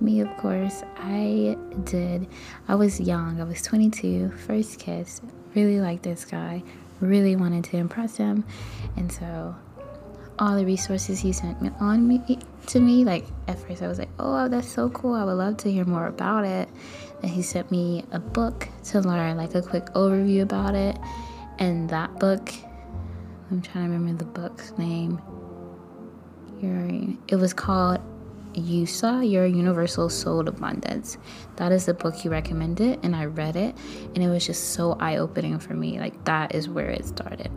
Me, 0.00 0.20
of 0.20 0.28
course, 0.36 0.82
I 0.96 1.56
did. 1.84 2.26
I 2.68 2.74
was 2.74 3.00
young, 3.00 3.40
I 3.40 3.44
was 3.44 3.62
22, 3.62 4.30
first 4.30 4.78
kiss, 4.78 5.20
really 5.54 5.80
liked 5.80 6.02
this 6.02 6.24
guy, 6.24 6.62
really 7.00 7.34
wanted 7.34 7.64
to 7.64 7.78
impress 7.78 8.16
him. 8.16 8.44
And 8.96 9.10
so, 9.10 9.54
all 10.38 10.56
the 10.56 10.66
resources 10.66 11.18
he 11.18 11.32
sent 11.32 11.62
me 11.62 11.70
on 11.80 12.06
me 12.06 12.38
to 12.66 12.80
me, 12.80 13.04
like 13.04 13.24
at 13.48 13.58
first 13.58 13.82
I 13.82 13.88
was 13.88 13.98
like, 13.98 14.10
oh, 14.18 14.48
that's 14.48 14.68
so 14.68 14.90
cool. 14.90 15.14
I 15.14 15.24
would 15.24 15.32
love 15.32 15.56
to 15.58 15.72
hear 15.72 15.84
more 15.86 16.06
about 16.06 16.44
it. 16.44 16.68
And 17.22 17.30
he 17.30 17.40
sent 17.40 17.70
me 17.70 18.04
a 18.12 18.18
book 18.18 18.68
to 18.84 19.00
learn, 19.00 19.38
like 19.38 19.54
a 19.54 19.62
quick 19.62 19.86
overview 19.94 20.42
about 20.42 20.74
it. 20.74 20.98
And 21.58 21.88
that 21.88 22.18
book 22.18 22.52
I'm 23.50 23.62
trying 23.62 23.86
to 23.86 23.92
remember 23.92 24.24
the 24.24 24.30
book's 24.30 24.76
name. 24.76 25.20
It 27.28 27.36
was 27.36 27.52
called 27.52 28.00
Yusa, 28.56 29.28
Your 29.30 29.46
Universal 29.46 30.08
Soul 30.08 30.48
Abundance. 30.48 31.18
That 31.56 31.72
is 31.72 31.86
the 31.86 31.94
book 31.94 32.14
he 32.14 32.28
recommended, 32.28 32.98
and 33.02 33.14
I 33.14 33.26
read 33.26 33.56
it, 33.56 33.76
and 34.14 34.24
it 34.24 34.28
was 34.28 34.46
just 34.46 34.70
so 34.70 34.96
eye 34.98 35.18
opening 35.18 35.58
for 35.58 35.74
me. 35.74 36.00
Like, 36.00 36.24
that 36.24 36.54
is 36.54 36.68
where 36.68 36.90
it 36.90 37.06
started. 37.06 37.50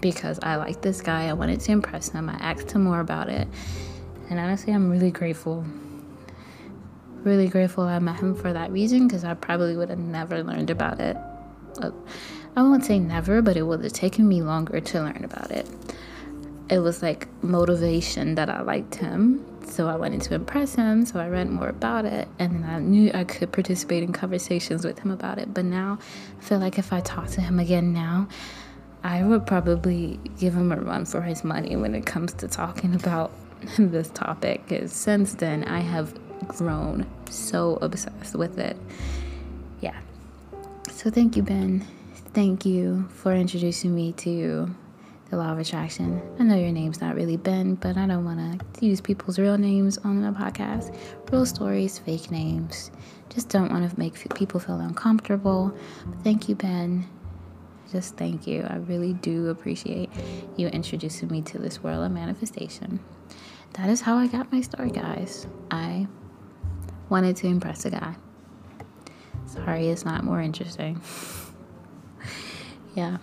Because 0.00 0.38
I 0.42 0.56
liked 0.56 0.82
this 0.82 1.00
guy, 1.00 1.28
I 1.28 1.32
wanted 1.32 1.60
to 1.60 1.72
impress 1.72 2.10
him, 2.10 2.28
I 2.28 2.34
asked 2.34 2.72
him 2.72 2.84
more 2.84 3.00
about 3.00 3.28
it, 3.28 3.46
and 4.28 4.38
honestly, 4.38 4.72
I'm 4.72 4.90
really 4.90 5.10
grateful. 5.10 5.64
Really 7.22 7.48
grateful 7.48 7.84
I 7.84 7.98
met 7.98 8.20
him 8.20 8.34
for 8.34 8.52
that 8.52 8.70
reason 8.70 9.06
because 9.06 9.24
I 9.24 9.34
probably 9.34 9.76
would 9.76 9.90
have 9.90 9.98
never 9.98 10.42
learned 10.42 10.70
about 10.70 11.00
it. 11.00 11.16
Uh, 11.82 11.90
I 12.56 12.62
won't 12.62 12.84
say 12.84 12.98
never, 12.98 13.42
but 13.42 13.56
it 13.56 13.62
would 13.62 13.84
have 13.84 13.92
taken 13.92 14.26
me 14.26 14.42
longer 14.42 14.80
to 14.80 15.00
learn 15.00 15.22
about 15.24 15.50
it. 15.50 15.68
It 16.70 16.78
was 16.78 17.02
like 17.02 17.28
motivation 17.42 18.36
that 18.36 18.48
I 18.48 18.62
liked 18.62 18.94
him, 18.94 19.44
so 19.70 19.88
I 19.88 19.96
wanted 19.96 20.22
to 20.22 20.34
impress 20.34 20.74
him, 20.74 21.06
so 21.06 21.20
I 21.20 21.28
read 21.28 21.48
more 21.48 21.68
about 21.68 22.04
it, 22.04 22.28
and 22.38 22.52
then 22.52 22.64
I 22.68 22.78
knew 22.78 23.10
I 23.14 23.24
could 23.24 23.52
participate 23.52 24.02
in 24.02 24.12
conversations 24.12 24.84
with 24.84 24.98
him 24.98 25.10
about 25.10 25.38
it. 25.38 25.54
But 25.54 25.64
now 25.64 25.98
I 26.38 26.42
feel 26.42 26.58
like 26.58 26.78
if 26.78 26.92
I 26.92 27.00
talk 27.00 27.28
to 27.28 27.40
him 27.40 27.58
again 27.58 27.92
now, 27.92 28.28
I 29.02 29.22
would 29.22 29.46
probably 29.46 30.18
give 30.38 30.54
him 30.54 30.72
a 30.72 30.76
run 30.76 31.04
for 31.04 31.22
his 31.22 31.44
money 31.44 31.76
when 31.76 31.94
it 31.94 32.04
comes 32.04 32.32
to 32.34 32.48
talking 32.48 32.94
about 32.94 33.32
this 33.78 34.08
topic, 34.10 34.62
because 34.66 34.92
since 34.92 35.34
then 35.34 35.64
I 35.64 35.80
have 35.80 36.18
grown 36.48 37.06
so 37.30 37.78
obsessed 37.80 38.34
with 38.34 38.58
it. 38.58 38.76
Yeah. 39.80 39.98
So 40.90 41.10
thank 41.10 41.36
you, 41.36 41.42
Ben. 41.42 41.86
Thank 42.34 42.66
you 42.66 43.08
for 43.10 43.32
introducing 43.32 43.94
me 43.94 44.12
to 44.12 44.74
the 45.30 45.36
law 45.36 45.52
of 45.52 45.58
attraction. 45.58 46.20
I 46.38 46.42
know 46.42 46.56
your 46.56 46.72
name's 46.72 47.00
not 47.00 47.14
really 47.14 47.36
Ben, 47.36 47.76
but 47.76 47.96
I 47.96 48.06
don't 48.06 48.24
want 48.24 48.60
to 48.74 48.86
use 48.86 49.00
people's 49.00 49.38
real 49.38 49.56
names 49.56 49.96
on 49.98 50.22
the 50.22 50.30
podcast. 50.30 50.96
Real 51.30 51.46
stories, 51.46 51.98
fake 51.98 52.30
names. 52.30 52.90
Just 53.28 53.48
don't 53.48 53.70
want 53.70 53.88
to 53.88 53.98
make 53.98 54.34
people 54.34 54.58
feel 54.58 54.80
uncomfortable. 54.80 55.72
Thank 56.24 56.48
you, 56.48 56.56
Ben. 56.56 57.08
Just 57.92 58.16
thank 58.16 58.46
you. 58.46 58.66
I 58.68 58.76
really 58.76 59.12
do 59.14 59.48
appreciate 59.48 60.10
you 60.56 60.68
introducing 60.68 61.28
me 61.28 61.42
to 61.42 61.58
this 61.58 61.82
world 61.82 62.04
of 62.04 62.10
manifestation. 62.10 63.00
That 63.74 63.88
is 63.88 64.00
how 64.00 64.16
I 64.16 64.26
got 64.26 64.52
my 64.52 64.60
start, 64.60 64.92
guys. 64.94 65.46
I 65.70 66.08
wanted 67.08 67.36
to 67.36 67.46
impress 67.46 67.84
a 67.84 67.90
guy. 67.90 68.16
Sorry, 69.46 69.88
it's 69.88 70.04
not 70.04 70.24
more 70.24 70.40
interesting. 70.40 71.00
yeah, 72.94 73.18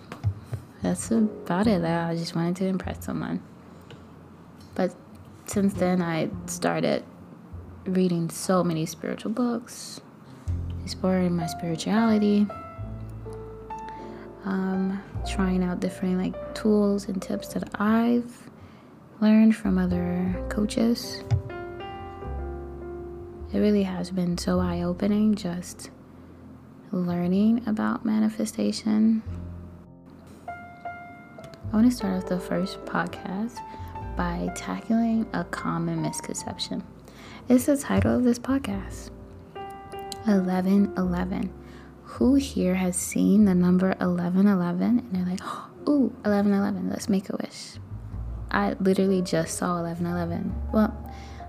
that's 0.82 1.10
about 1.10 1.66
it. 1.66 1.84
I 1.84 2.14
just 2.14 2.34
wanted 2.36 2.56
to 2.56 2.66
impress 2.66 3.04
someone. 3.04 3.42
But 4.74 4.94
since 5.46 5.74
then, 5.74 6.00
I 6.02 6.30
started 6.46 7.04
reading 7.84 8.30
so 8.30 8.62
many 8.62 8.86
spiritual 8.86 9.32
books, 9.32 10.00
exploring 10.84 11.34
my 11.34 11.46
spirituality, 11.46 12.46
um, 14.44 15.02
trying 15.28 15.64
out 15.64 15.80
different 15.80 16.18
like 16.18 16.54
tools 16.54 17.08
and 17.08 17.20
tips 17.20 17.48
that 17.54 17.68
I've 17.80 18.48
learned 19.20 19.56
from 19.56 19.78
other 19.78 20.44
coaches. 20.48 21.24
It 23.52 23.58
really 23.58 23.82
has 23.82 24.10
been 24.10 24.38
so 24.38 24.60
eye 24.60 24.82
opening 24.82 25.34
just 25.34 25.90
learning 26.92 27.66
about 27.66 28.04
manifestation 28.04 29.22
I 31.70 31.76
want 31.76 31.90
to 31.90 31.94
start 31.94 32.16
off 32.16 32.26
the 32.30 32.40
first 32.40 32.82
podcast 32.86 33.58
by 34.16 34.50
tackling 34.56 35.26
a 35.34 35.44
common 35.44 36.00
misconception. 36.00 36.82
It's 37.46 37.66
the 37.66 37.76
title 37.76 38.16
of 38.16 38.24
this 38.24 38.38
podcast 38.38 39.10
1111. 40.24 41.52
Who 42.04 42.36
here 42.36 42.74
has 42.74 42.96
seen 42.96 43.44
the 43.44 43.54
number 43.54 43.88
1111 43.98 44.98
and 44.98 45.14
they're 45.14 45.26
like, 45.26 45.42
ooh, 45.86 46.08
1111, 46.24 46.88
let's 46.88 47.10
make 47.10 47.28
a 47.28 47.36
wish? 47.36 47.74
I 48.50 48.74
literally 48.80 49.20
just 49.20 49.58
saw 49.58 49.82
1111. 49.82 50.54
Well, 50.72 50.88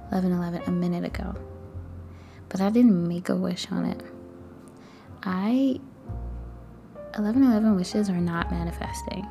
1111 0.09 0.63
a 0.67 0.71
minute 0.71 1.05
ago. 1.05 1.33
But 2.49 2.59
I 2.59 2.69
didn't 2.69 3.07
make 3.07 3.29
a 3.29 3.35
wish 3.37 3.71
on 3.71 3.85
it. 3.85 4.03
I 5.23 5.79
1111 7.15 7.77
wishes 7.77 8.09
are 8.09 8.19
not 8.19 8.51
manifesting 8.51 9.25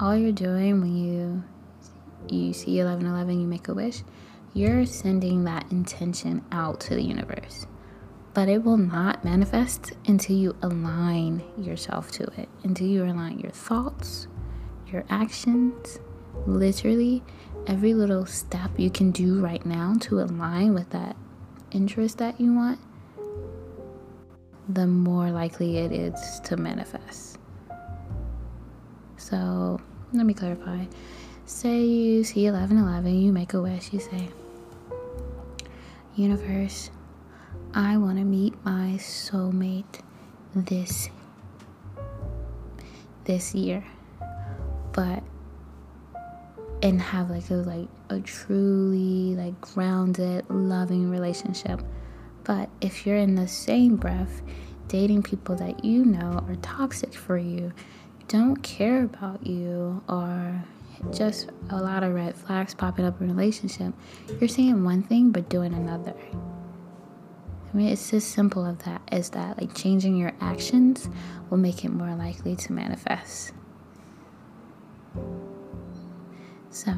all 0.00 0.16
you're 0.16 0.32
doing 0.32 0.80
when 0.80 0.96
you 0.96 1.44
you 2.28 2.52
see 2.52 2.78
1111 2.78 3.40
you 3.40 3.46
make 3.46 3.68
a 3.68 3.74
wish 3.74 4.02
you're 4.54 4.86
sending 4.86 5.44
that 5.44 5.70
intention 5.70 6.44
out 6.50 6.80
to 6.80 6.94
the 6.94 7.02
universe. 7.02 7.66
But 8.34 8.48
it 8.48 8.64
will 8.64 8.76
not 8.76 9.24
manifest 9.24 9.92
until 10.06 10.36
you 10.36 10.56
align 10.62 11.42
yourself 11.58 12.10
to 12.12 12.24
it 12.40 12.48
until 12.64 12.86
you 12.86 13.04
align 13.04 13.38
your 13.40 13.52
thoughts 13.52 14.26
your 14.86 15.04
actions. 15.08 15.98
Literally 16.46 17.22
every 17.66 17.94
little 17.94 18.26
step 18.26 18.70
you 18.76 18.90
can 18.90 19.10
do 19.10 19.40
right 19.40 19.64
now 19.66 19.94
to 20.00 20.20
align 20.20 20.74
with 20.74 20.90
that 20.90 21.16
interest 21.72 22.18
that 22.18 22.40
you 22.40 22.54
want 22.54 22.80
the 24.68 24.86
more 24.86 25.30
likely 25.30 25.78
it 25.78 25.92
is 25.92 26.40
to 26.44 26.56
manifest. 26.56 27.38
So 29.16 29.80
let 30.12 30.26
me 30.26 30.34
clarify. 30.34 30.84
Say 31.46 31.84
you 31.84 32.24
see 32.24 32.44
1111, 32.44 33.20
you 33.20 33.32
make 33.32 33.54
a 33.54 33.60
wish, 33.60 33.92
you 33.92 34.00
say, 34.00 34.28
Universe, 36.14 36.90
I 37.74 37.96
want 37.96 38.18
to 38.18 38.24
meet 38.24 38.54
my 38.64 38.96
soulmate 38.98 40.00
this 40.54 41.08
this 43.24 43.54
year. 43.54 43.84
But 44.92 45.22
and 46.82 47.00
have 47.00 47.30
like 47.30 47.50
a 47.50 47.54
like 47.54 47.88
a 48.08 48.20
truly 48.20 49.36
like 49.36 49.60
grounded 49.60 50.44
loving 50.48 51.10
relationship. 51.10 51.80
But 52.44 52.70
if 52.80 53.06
you're 53.06 53.16
in 53.16 53.34
the 53.34 53.48
same 53.48 53.96
breath 53.96 54.42
dating 54.88 55.22
people 55.22 55.54
that 55.56 55.84
you 55.84 56.04
know 56.04 56.44
are 56.48 56.56
toxic 56.56 57.14
for 57.14 57.38
you, 57.38 57.72
don't 58.30 58.62
care 58.62 59.02
about 59.02 59.44
you, 59.44 60.00
or 60.08 60.64
just 61.12 61.50
a 61.70 61.76
lot 61.76 62.04
of 62.04 62.14
red 62.14 62.36
flags 62.36 62.74
popping 62.74 63.04
up 63.04 63.20
in 63.20 63.28
a 63.28 63.32
relationship, 63.34 63.92
you're 64.38 64.48
saying 64.48 64.84
one 64.84 65.02
thing 65.02 65.32
but 65.32 65.48
doing 65.48 65.74
another. 65.74 66.14
I 66.32 67.76
mean, 67.76 67.88
it's 67.88 68.14
as 68.14 68.24
simple 68.24 68.64
of 68.64 68.84
that 68.84 69.02
as 69.08 69.30
that. 69.30 69.60
Like 69.60 69.74
changing 69.74 70.16
your 70.16 70.32
actions 70.40 71.08
will 71.50 71.58
make 71.58 71.84
it 71.84 71.88
more 71.88 72.14
likely 72.14 72.54
to 72.54 72.72
manifest. 72.72 73.52
So, 76.70 76.92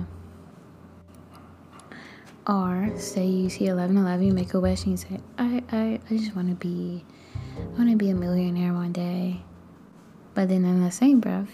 or 2.46 2.92
say 2.98 3.26
you 3.26 3.48
see 3.48 3.64
1111, 3.64 4.26
you 4.26 4.32
make 4.34 4.52
a 4.52 4.60
wish 4.60 4.84
and 4.84 4.92
you 4.92 4.96
say, 4.98 5.18
I, 5.38 5.62
I, 5.72 6.00
I 6.10 6.16
just 6.18 6.36
want 6.36 6.50
to 6.50 6.54
be, 6.54 7.06
I 7.56 7.78
want 7.78 7.90
to 7.90 7.96
be 7.96 8.10
a 8.10 8.14
millionaire 8.14 8.74
one 8.74 8.92
day. 8.92 9.40
But 10.34 10.48
then 10.48 10.64
in 10.64 10.82
the 10.82 10.90
same 10.90 11.20
breath, 11.20 11.50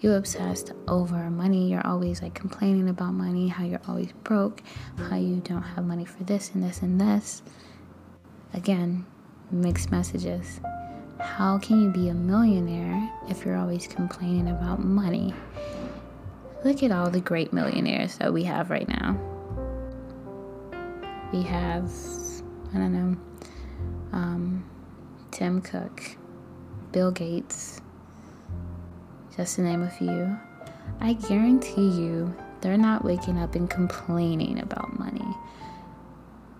you're 0.00 0.16
obsessed 0.16 0.72
over 0.88 1.28
money. 1.28 1.70
You're 1.70 1.86
always 1.86 2.22
like 2.22 2.34
complaining 2.34 2.88
about 2.88 3.12
money, 3.12 3.48
how 3.48 3.64
you're 3.64 3.82
always 3.86 4.12
broke, 4.24 4.62
how 4.96 5.16
you 5.16 5.36
don't 5.44 5.62
have 5.62 5.84
money 5.84 6.04
for 6.04 6.24
this 6.24 6.50
and 6.54 6.62
this 6.62 6.80
and 6.80 7.00
this. 7.00 7.42
Again, 8.54 9.04
mixed 9.50 9.90
messages. 9.90 10.60
How 11.20 11.58
can 11.58 11.80
you 11.82 11.90
be 11.90 12.08
a 12.08 12.14
millionaire 12.14 13.10
if 13.28 13.44
you're 13.44 13.56
always 13.56 13.86
complaining 13.86 14.48
about 14.48 14.82
money? 14.82 15.34
Look 16.64 16.82
at 16.82 16.90
all 16.90 17.10
the 17.10 17.20
great 17.20 17.52
millionaires 17.52 18.16
that 18.18 18.32
we 18.32 18.44
have 18.44 18.70
right 18.70 18.88
now. 18.88 19.18
We 21.32 21.42
have, 21.42 21.90
I 22.74 22.78
don't 22.78 22.92
know, 22.92 23.16
um, 24.12 24.64
Tim 25.30 25.60
Cook, 25.60 26.02
Bill 26.92 27.10
Gates, 27.10 27.80
just 29.36 29.56
to 29.56 29.62
name 29.62 29.82
a 29.82 29.90
few. 29.90 30.36
I 31.00 31.14
guarantee 31.14 31.88
you 31.88 32.34
they're 32.60 32.76
not 32.76 33.04
waking 33.04 33.38
up 33.38 33.54
and 33.54 33.68
complaining 33.68 34.60
about 34.60 34.98
money. 34.98 35.26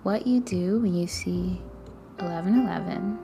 What 0.02 0.26
you 0.26 0.40
do 0.40 0.80
when 0.80 0.94
you 0.94 1.06
see 1.06 1.60
1111. 2.18 3.18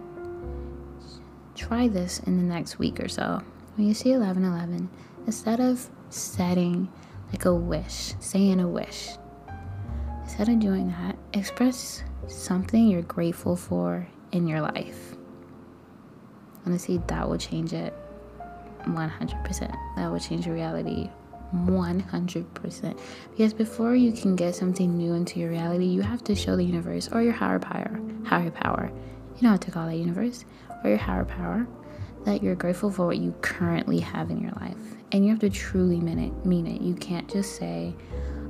Try 1.54 1.88
this 1.88 2.20
in 2.20 2.36
the 2.36 2.42
next 2.42 2.78
week 2.78 3.00
or 3.00 3.08
so. 3.08 3.42
When 3.76 3.88
you 3.88 3.94
see 3.94 4.10
1111, 4.10 4.88
instead 5.26 5.60
of 5.60 5.88
setting 6.10 6.88
like 7.32 7.44
a 7.44 7.54
wish, 7.54 8.14
saying 8.20 8.60
a 8.60 8.68
wish, 8.68 9.10
instead 10.22 10.48
of 10.48 10.60
doing 10.60 10.88
that, 10.88 11.16
express 11.32 12.04
something 12.28 12.88
you're 12.88 13.02
grateful 13.02 13.56
for 13.56 14.06
in 14.30 14.46
your 14.46 14.60
life. 14.60 15.16
Honestly, 16.64 17.02
that 17.08 17.28
will 17.28 17.38
change 17.38 17.72
it 17.72 17.94
100%. 18.85 19.76
That 19.97 20.11
will 20.11 20.20
change 20.20 20.47
your 20.47 20.54
reality 20.54 21.08
100%. 21.54 23.00
Because 23.30 23.54
before 23.54 23.94
you 23.94 24.12
can 24.12 24.37
get 24.37 24.54
something 24.54 24.97
new 24.97 25.14
into 25.14 25.40
your 25.40 25.50
reality, 25.50 25.87
you 25.87 26.02
have 26.02 26.23
to 26.25 26.35
show 26.35 26.56
the 26.56 26.64
universe 26.64 27.08
or 27.12 27.23
your 27.23 27.32
higher 27.32 27.58
power, 27.58 28.00
higher 28.25 28.50
power, 28.50 28.90
you 29.37 29.42
know 29.42 29.52
what 29.52 29.62
to 29.62 29.70
call 29.70 29.87
that 29.87 29.97
universe, 29.97 30.44
or 30.85 30.90
your 30.90 30.99
higher 30.99 31.25
power, 31.25 31.66
that 32.25 32.42
you're 32.42 32.54
grateful 32.54 32.90
for 32.90 33.06
what 33.06 33.18
you 33.18 33.35
currently 33.40 34.00
have 34.00 34.30
in 34.30 34.40
your 34.40 34.52
life. 34.61 34.76
And 35.12 35.25
you 35.25 35.30
have 35.30 35.40
to 35.40 35.50
truly 35.50 36.00
mean 36.00 36.18
it. 36.18 36.47
Mean 36.47 36.66
it. 36.66 36.82
You 36.82 36.94
can't 36.94 37.28
just 37.30 37.56
say, 37.56 37.94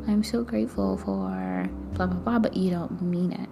I'm 0.08 0.24
so 0.24 0.42
grateful 0.42 0.96
for 0.96 1.68
blah, 1.92 2.06
blah, 2.06 2.18
blah, 2.18 2.38
but 2.38 2.56
you 2.56 2.70
don't 2.70 3.00
mean 3.02 3.32
it. 3.32 3.48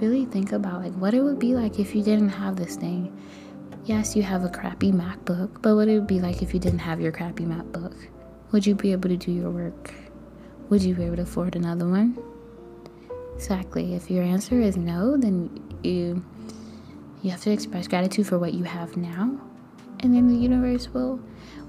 Really 0.00 0.26
think 0.26 0.52
about 0.52 0.82
like 0.82 0.94
what 0.94 1.12
it 1.12 1.22
would 1.22 1.38
be 1.38 1.54
like 1.54 1.78
if 1.78 1.94
you 1.94 2.02
didn't 2.02 2.28
have 2.28 2.56
this 2.56 2.76
thing 2.76 3.16
Yes, 3.90 4.14
you 4.14 4.22
have 4.22 4.44
a 4.44 4.48
crappy 4.48 4.92
MacBook, 4.92 5.62
but 5.62 5.74
what 5.74 5.88
it 5.88 5.98
would 5.98 6.06
be 6.06 6.20
like 6.20 6.42
if 6.42 6.54
you 6.54 6.60
didn't 6.60 6.78
have 6.78 7.00
your 7.00 7.10
crappy 7.10 7.44
MacBook? 7.44 7.96
Would 8.52 8.64
you 8.64 8.76
be 8.76 8.92
able 8.92 9.08
to 9.08 9.16
do 9.16 9.32
your 9.32 9.50
work? 9.50 9.92
Would 10.68 10.84
you 10.84 10.94
be 10.94 11.02
able 11.02 11.16
to 11.16 11.22
afford 11.22 11.56
another 11.56 11.88
one? 11.88 12.16
Exactly. 13.34 13.96
If 13.96 14.08
your 14.08 14.22
answer 14.22 14.60
is 14.60 14.76
no, 14.76 15.16
then 15.16 15.50
you 15.82 16.24
you 17.20 17.32
have 17.32 17.40
to 17.40 17.50
express 17.50 17.88
gratitude 17.88 18.28
for 18.28 18.38
what 18.38 18.54
you 18.54 18.62
have 18.62 18.96
now, 18.96 19.36
and 19.98 20.14
then 20.14 20.28
the 20.28 20.36
universe 20.36 20.88
will 20.94 21.18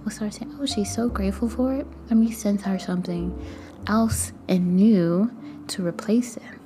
will 0.04 0.12
start 0.12 0.36
saying, 0.36 0.56
"Oh, 0.62 0.68
she's 0.68 0.94
so 0.94 1.10
grateful 1.10 1.50
for 1.50 1.74
it. 1.74 1.88
Let 2.12 2.18
me 2.18 2.30
send 2.30 2.62
her 2.62 2.78
something 2.78 3.34
else 3.88 4.32
and 4.48 4.76
new 4.76 5.32
to 5.70 5.84
replace 5.84 6.38
it." 6.38 6.61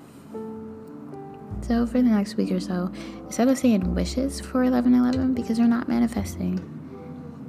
So, 1.68 1.88
for 1.88 2.00
the 2.00 2.10
next 2.10 2.36
week 2.36 2.52
or 2.52 2.60
so, 2.60 2.92
instead 3.26 3.48
of 3.48 3.58
saying 3.58 3.96
wishes 3.96 4.40
for 4.40 4.62
1111 4.62 5.34
because 5.34 5.58
they're 5.58 5.66
not 5.66 5.88
manifesting, 5.88 6.62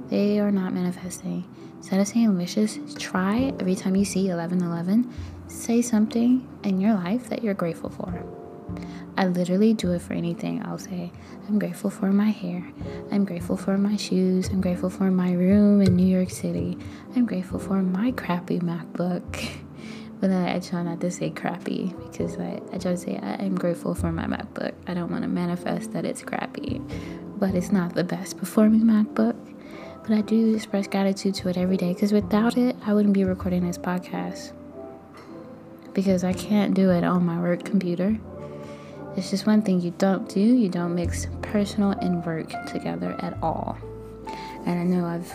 they 0.09 0.39
are 0.39 0.49
not 0.49 0.73
manifesting. 0.73 1.47
Instead 1.77 1.99
of 1.99 2.07
saying 2.07 2.35
wishes, 2.35 2.79
try 2.95 3.53
every 3.59 3.75
time 3.75 3.95
you 3.95 4.05
see 4.05 4.27
1111, 4.27 5.13
say 5.47 5.83
something 5.83 6.47
in 6.63 6.81
your 6.81 6.95
life 6.95 7.29
that 7.29 7.43
you're 7.43 7.53
grateful 7.53 7.91
for. 7.91 8.23
I 9.17 9.27
literally 9.27 9.75
do 9.75 9.91
it 9.91 10.01
for 10.01 10.13
anything. 10.13 10.65
I'll 10.65 10.79
say, 10.79 11.11
I'm 11.47 11.59
grateful 11.59 11.91
for 11.91 12.11
my 12.11 12.31
hair. 12.31 12.67
I'm 13.11 13.23
grateful 13.23 13.55
for 13.55 13.77
my 13.77 13.97
shoes. 13.97 14.47
I'm 14.47 14.61
grateful 14.61 14.89
for 14.89 15.11
my 15.11 15.33
room 15.33 15.79
in 15.81 15.95
New 15.95 16.07
York 16.07 16.31
City. 16.31 16.75
I'm 17.15 17.27
grateful 17.27 17.59
for 17.59 17.83
my 17.83 18.11
crappy 18.13 18.59
MacBook. 18.61 19.47
But 20.19 20.31
I 20.31 20.59
try 20.59 20.81
not 20.81 20.99
to 21.01 21.11
say 21.11 21.29
crappy 21.29 21.93
because 22.05 22.37
I, 22.37 22.59
I 22.73 22.77
try 22.79 22.91
to 22.91 22.97
say 22.97 23.17
I'm 23.17 23.55
grateful 23.55 23.93
for 23.93 24.11
my 24.11 24.25
MacBook. 24.25 24.73
I 24.87 24.95
don't 24.95 25.11
want 25.11 25.23
to 25.23 25.27
manifest 25.27 25.93
that 25.93 26.05
it's 26.05 26.23
crappy, 26.23 26.81
but 27.37 27.53
it's 27.53 27.71
not 27.71 27.93
the 27.93 28.03
best 28.03 28.37
performing 28.37 28.81
MacBook. 28.81 29.35
But 30.01 30.11
I 30.11 30.21
do 30.21 30.55
express 30.55 30.87
gratitude 30.87 31.35
to 31.35 31.49
it 31.49 31.57
every 31.57 31.77
day 31.77 31.93
because 31.93 32.13
without 32.13 32.57
it, 32.57 32.75
I 32.85 32.93
wouldn't 32.93 33.13
be 33.13 33.25
recording 33.25 33.67
this 33.67 33.77
podcast 33.77 34.53
because 35.93 36.23
I 36.23 36.33
can't 36.33 36.73
do 36.73 36.89
it 36.91 37.03
on 37.03 37.25
my 37.25 37.39
work 37.39 37.63
computer. 37.63 38.17
It's 39.15 39.29
just 39.29 39.45
one 39.45 39.61
thing 39.61 39.81
you 39.81 39.91
don't 39.97 40.29
do. 40.29 40.39
You 40.39 40.69
don't 40.69 40.95
mix 40.95 41.27
personal 41.41 41.91
and 41.91 42.25
work 42.25 42.49
together 42.67 43.15
at 43.19 43.37
all. 43.43 43.77
And 44.65 44.79
I 44.79 44.83
know 44.83 45.05
I've 45.05 45.33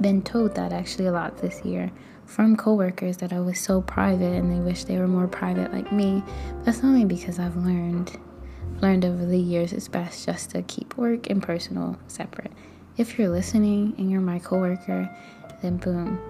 been 0.00 0.22
told 0.22 0.54
that 0.56 0.72
actually 0.72 1.06
a 1.06 1.12
lot 1.12 1.38
this 1.38 1.64
year 1.64 1.90
from 2.26 2.56
coworkers 2.56 3.16
that 3.18 3.32
I 3.32 3.40
was 3.40 3.58
so 3.58 3.80
private 3.80 4.34
and 4.34 4.50
they 4.50 4.60
wish 4.60 4.84
they 4.84 4.98
were 4.98 5.08
more 5.08 5.28
private 5.28 5.72
like 5.72 5.90
me. 5.92 6.22
That's 6.64 6.82
only 6.84 7.04
because 7.04 7.38
I've 7.38 7.56
learned 7.56 8.18
learned 8.82 9.06
over 9.06 9.24
the 9.24 9.38
years 9.38 9.72
it's 9.72 9.88
best 9.88 10.26
just 10.26 10.50
to 10.50 10.60
keep 10.62 10.98
work 10.98 11.30
and 11.30 11.42
personal 11.42 11.98
separate. 12.08 12.52
If 12.98 13.18
you're 13.18 13.30
listening 13.30 13.94
and 13.96 14.10
you're 14.10 14.20
my 14.20 14.38
coworker, 14.38 15.08
then 15.62 15.78
boom. 15.78 16.20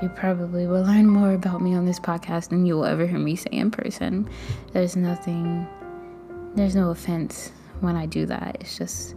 You 0.00 0.08
probably 0.10 0.66
will 0.66 0.82
learn 0.82 1.08
more 1.08 1.32
about 1.32 1.60
me 1.62 1.74
on 1.74 1.86
this 1.86 1.98
podcast 1.98 2.50
than 2.50 2.66
you 2.66 2.74
will 2.74 2.84
ever 2.84 3.06
hear 3.06 3.18
me 3.18 3.36
say 3.36 3.50
in 3.52 3.70
person. 3.70 4.28
There's 4.72 4.96
nothing 4.96 5.66
there's 6.54 6.76
no 6.76 6.90
offense 6.90 7.50
when 7.80 7.96
I 7.96 8.06
do 8.06 8.26
that. 8.26 8.58
It's 8.60 8.76
just 8.76 9.14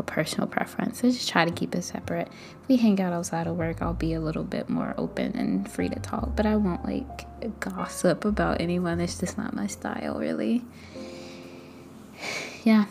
a 0.00 0.02
personal 0.02 0.48
preference. 0.48 1.04
I 1.04 1.10
just 1.10 1.28
try 1.28 1.44
to 1.44 1.50
keep 1.50 1.74
it 1.74 1.82
separate. 1.82 2.28
If 2.62 2.68
we 2.68 2.76
hang 2.76 3.00
out 3.00 3.12
outside 3.12 3.46
of 3.46 3.56
work, 3.56 3.80
I'll 3.80 3.94
be 3.94 4.14
a 4.14 4.20
little 4.20 4.42
bit 4.42 4.68
more 4.68 4.94
open 4.98 5.36
and 5.36 5.70
free 5.70 5.88
to 5.88 6.00
talk, 6.00 6.34
but 6.34 6.46
I 6.46 6.56
won't 6.56 6.84
like 6.84 7.26
gossip 7.60 8.24
about 8.24 8.60
anyone. 8.60 9.00
It's 9.00 9.20
just 9.20 9.38
not 9.38 9.54
my 9.54 9.66
style, 9.66 10.18
really. 10.18 10.64
Yeah. 12.62 12.84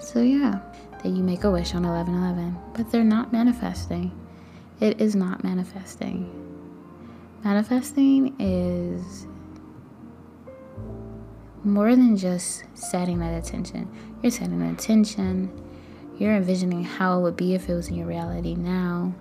So, 0.00 0.20
yeah, 0.20 0.58
that 1.02 1.08
you 1.08 1.22
make 1.22 1.44
a 1.44 1.50
wish 1.50 1.76
on 1.76 1.84
11 1.84 2.12
11, 2.12 2.58
but 2.74 2.90
they're 2.90 3.04
not 3.04 3.32
manifesting. 3.32 4.10
It 4.80 5.00
is 5.00 5.14
not 5.14 5.44
manifesting. 5.44 6.28
Manifesting 7.44 8.34
is 8.40 9.28
more 11.64 11.94
than 11.94 12.16
just 12.16 12.64
setting 12.74 13.18
that 13.20 13.32
attention. 13.32 13.88
You're 14.22 14.32
setting 14.32 14.60
an 14.60 14.68
intention, 14.68 15.50
you're 16.18 16.34
envisioning 16.34 16.84
how 16.84 17.18
it 17.18 17.22
would 17.22 17.36
be 17.36 17.54
if 17.54 17.68
it 17.68 17.74
was 17.74 17.88
in 17.88 17.94
your 17.94 18.06
reality 18.06 18.54
now. 18.54 19.14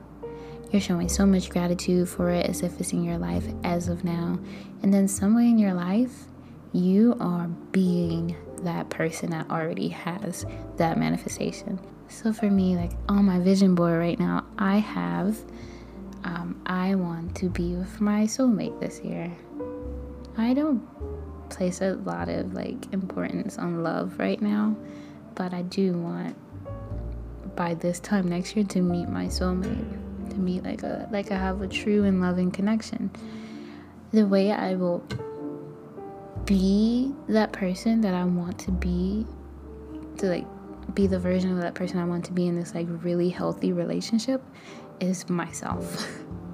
You're 0.72 0.82
showing 0.82 1.10
so 1.10 1.26
much 1.26 1.50
gratitude 1.50 2.08
for 2.08 2.30
it 2.30 2.46
as 2.46 2.62
if 2.62 2.80
it's 2.80 2.94
in 2.94 3.04
your 3.04 3.18
life 3.18 3.46
as 3.64 3.90
of 3.90 4.04
now. 4.04 4.40
And 4.84 4.94
then, 4.94 5.08
somewhere 5.08 5.44
in 5.44 5.58
your 5.58 5.74
life, 5.74 6.26
you 6.72 7.18
are 7.20 7.48
being 7.72 8.36
that 8.64 8.90
person 8.90 9.32
that 9.32 9.50
already 9.50 9.90
has 9.90 10.46
that 10.78 10.98
manifestation. 10.98 11.80
So, 12.08 12.32
for 12.32 12.50
me, 12.50 12.78
like 12.78 12.92
on 13.10 13.26
my 13.26 13.40
vision 13.40 13.76
board 13.76 14.00
right 14.00 14.20
now, 14.20 14.46
I 14.58 14.78
have, 14.78 15.38
um, 16.24 16.62
I 16.66 16.96
want 16.96 17.36
to 17.38 17.50
be 17.50 17.76
with 17.76 18.00
my 18.00 18.24
soulmate 18.24 18.80
this 18.80 19.02
year. 19.02 19.32
I 20.38 20.54
don't 20.54 20.82
place 21.50 21.82
a 21.82 21.96
lot 21.96 22.30
of 22.30 22.54
like 22.54 22.92
importance 22.94 23.58
on 23.58 23.84
love 23.84 24.18
right 24.18 24.42
now, 24.42 24.76
but 25.36 25.54
I 25.54 25.64
do 25.64 25.94
want 25.94 26.36
by 27.56 27.74
this 27.74 28.00
time 28.00 28.28
next 28.28 28.56
year 28.56 28.66
to 28.66 28.82
meet 28.82 29.08
my 29.10 29.26
soulmate, 29.26 30.30
to 30.30 30.38
meet 30.38 30.64
like 30.64 30.84
a 30.84 31.08
like 31.12 31.32
I 31.32 31.38
have 31.38 31.62
a 31.62 31.68
true 31.68 32.04
and 32.04 32.22
loving 32.22 32.52
connection. 32.52 33.12
The 34.12 34.26
way 34.26 34.52
I 34.52 34.76
will 34.76 35.04
be 36.46 37.14
that 37.30 37.54
person 37.54 38.02
that 38.02 38.14
I 38.14 38.26
want 38.26 38.60
to 38.60 38.72
be, 38.72 39.26
to 40.18 40.28
like 40.28 40.46
be 40.96 41.08
the 41.08 41.20
version 41.20 41.52
of 41.52 41.62
that 41.62 41.76
person 41.76 42.00
I 42.00 42.06
want 42.06 42.26
to 42.26 42.34
be 42.34 42.48
in 42.48 42.56
this 42.60 42.76
like 42.76 42.88
really 42.90 43.30
healthy 43.30 43.72
relationship, 43.72 44.42
is 45.00 45.30
myself. 45.30 46.08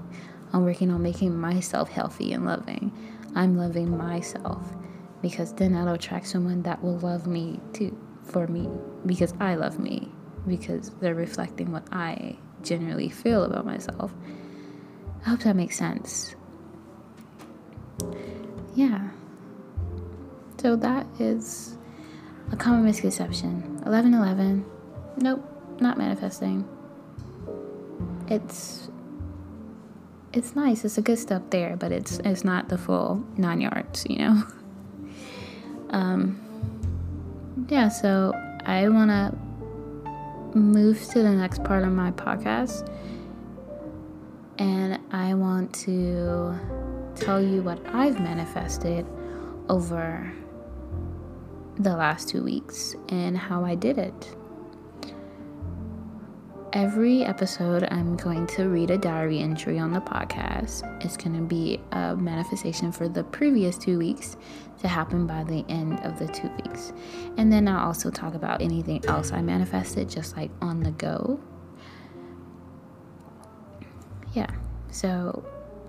I'm 0.54 0.64
working 0.64 0.92
on 0.92 1.02
making 1.02 1.38
myself 1.38 1.90
healthy 1.90 2.34
and 2.34 2.46
loving. 2.46 2.92
I'm 3.36 3.58
loving 3.58 3.96
myself 3.98 4.72
because 5.22 5.54
then 5.54 5.76
I'll 5.76 5.94
attract 5.94 6.28
someone 6.28 6.64
that 6.64 6.82
will 6.82 6.98
love 7.00 7.28
me 7.28 7.60
too 7.74 7.98
for 8.24 8.48
me 8.48 8.70
because 9.06 9.34
I 9.40 9.56
love 9.56 9.80
me 9.80 10.12
because 10.48 10.90
they're 11.02 11.16
reflecting 11.16 11.72
what 11.72 11.84
I 11.92 12.38
generally 12.64 13.10
feel 13.10 13.44
about 13.44 13.66
myself. 13.66 14.14
I 15.26 15.30
hope 15.30 15.42
that 15.42 15.56
makes 15.56 15.78
sense. 15.78 16.36
Yeah. 18.76 19.10
So 20.58 20.76
that 20.76 21.06
is 21.20 21.78
a 22.52 22.56
common 22.56 22.86
misconception. 22.86 23.62
1111. 23.84 24.66
Nope, 25.18 25.80
not 25.80 25.98
manifesting. 25.98 26.68
It's 28.30 28.90
it's 30.34 30.56
nice. 30.56 30.86
It's 30.86 30.98
a 30.98 31.02
good 31.02 31.18
step 31.18 31.50
there, 31.50 31.76
but 31.78 31.92
it's 31.92 32.20
it's 32.20 32.44
not 32.44 32.70
the 32.70 32.78
full 32.78 33.24
nine 33.38 33.62
yards, 33.62 34.06
you 34.10 34.20
know. 34.20 34.44
um, 35.90 36.40
yeah. 37.70 37.90
So 37.90 38.34
I 38.66 38.90
want 38.90 39.10
to 39.10 39.47
move 40.56 41.04
to 41.10 41.24
the 41.24 41.32
next 41.32 41.64
part 41.64 41.84
of 41.84 41.92
my 41.92 42.12
podcast, 42.12 42.88
and 44.58 45.00
I 45.12 45.34
want 45.34 45.74
to 45.86 46.58
tell 47.16 47.42
you 47.42 47.62
what 47.62 47.80
I've 47.88 48.20
manifested 48.20 49.06
over 49.70 50.32
the 51.80 51.96
last 51.96 52.30
two 52.30 52.44
weeks 52.44 52.96
and 53.10 53.38
how 53.38 53.64
I 53.64 53.76
did 53.76 53.98
it 53.98 54.37
every 56.74 57.24
episode, 57.24 57.88
I'm 57.92 58.16
going 58.18 58.48
to 58.48 58.70
read 58.70 58.92
a 58.92 58.98
diary 58.98 59.40
entry 59.40 59.80
on 59.80 59.92
the 59.92 60.02
podcast. 60.02 60.84
It's 61.04 61.18
going 61.18 61.36
to 61.36 61.42
be 61.42 61.80
a 61.92 62.16
manifestation 62.16 62.92
for 62.92 63.08
the 63.08 63.24
previous 63.24 63.78
two 63.78 63.98
weeks 63.98 64.38
to 64.80 64.88
happen 64.88 65.26
by 65.26 65.44
the 65.44 65.66
end 65.70 66.00
of 66.02 66.20
the 66.20 66.28
two 66.28 66.50
weeks. 66.66 66.94
And 67.38 67.52
then 67.52 67.68
I'll 67.68 67.88
also 67.88 68.10
talk 68.10 68.36
about 68.36 68.62
anything 68.62 69.04
else 69.06 69.32
I 69.32 69.42
manifested, 69.42 70.10
just 70.10 70.36
like 70.36 70.52
on 70.62 70.82
the 70.82 70.92
go. 70.92 71.40
Yeah, 74.34 74.50
so 74.92 75.44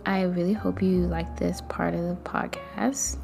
I 0.06 0.22
really 0.22 0.54
hope 0.54 0.80
you 0.80 1.06
like 1.06 1.38
this 1.38 1.60
part 1.68 1.94
of 1.94 2.00
the 2.00 2.16
podcast. 2.22 3.18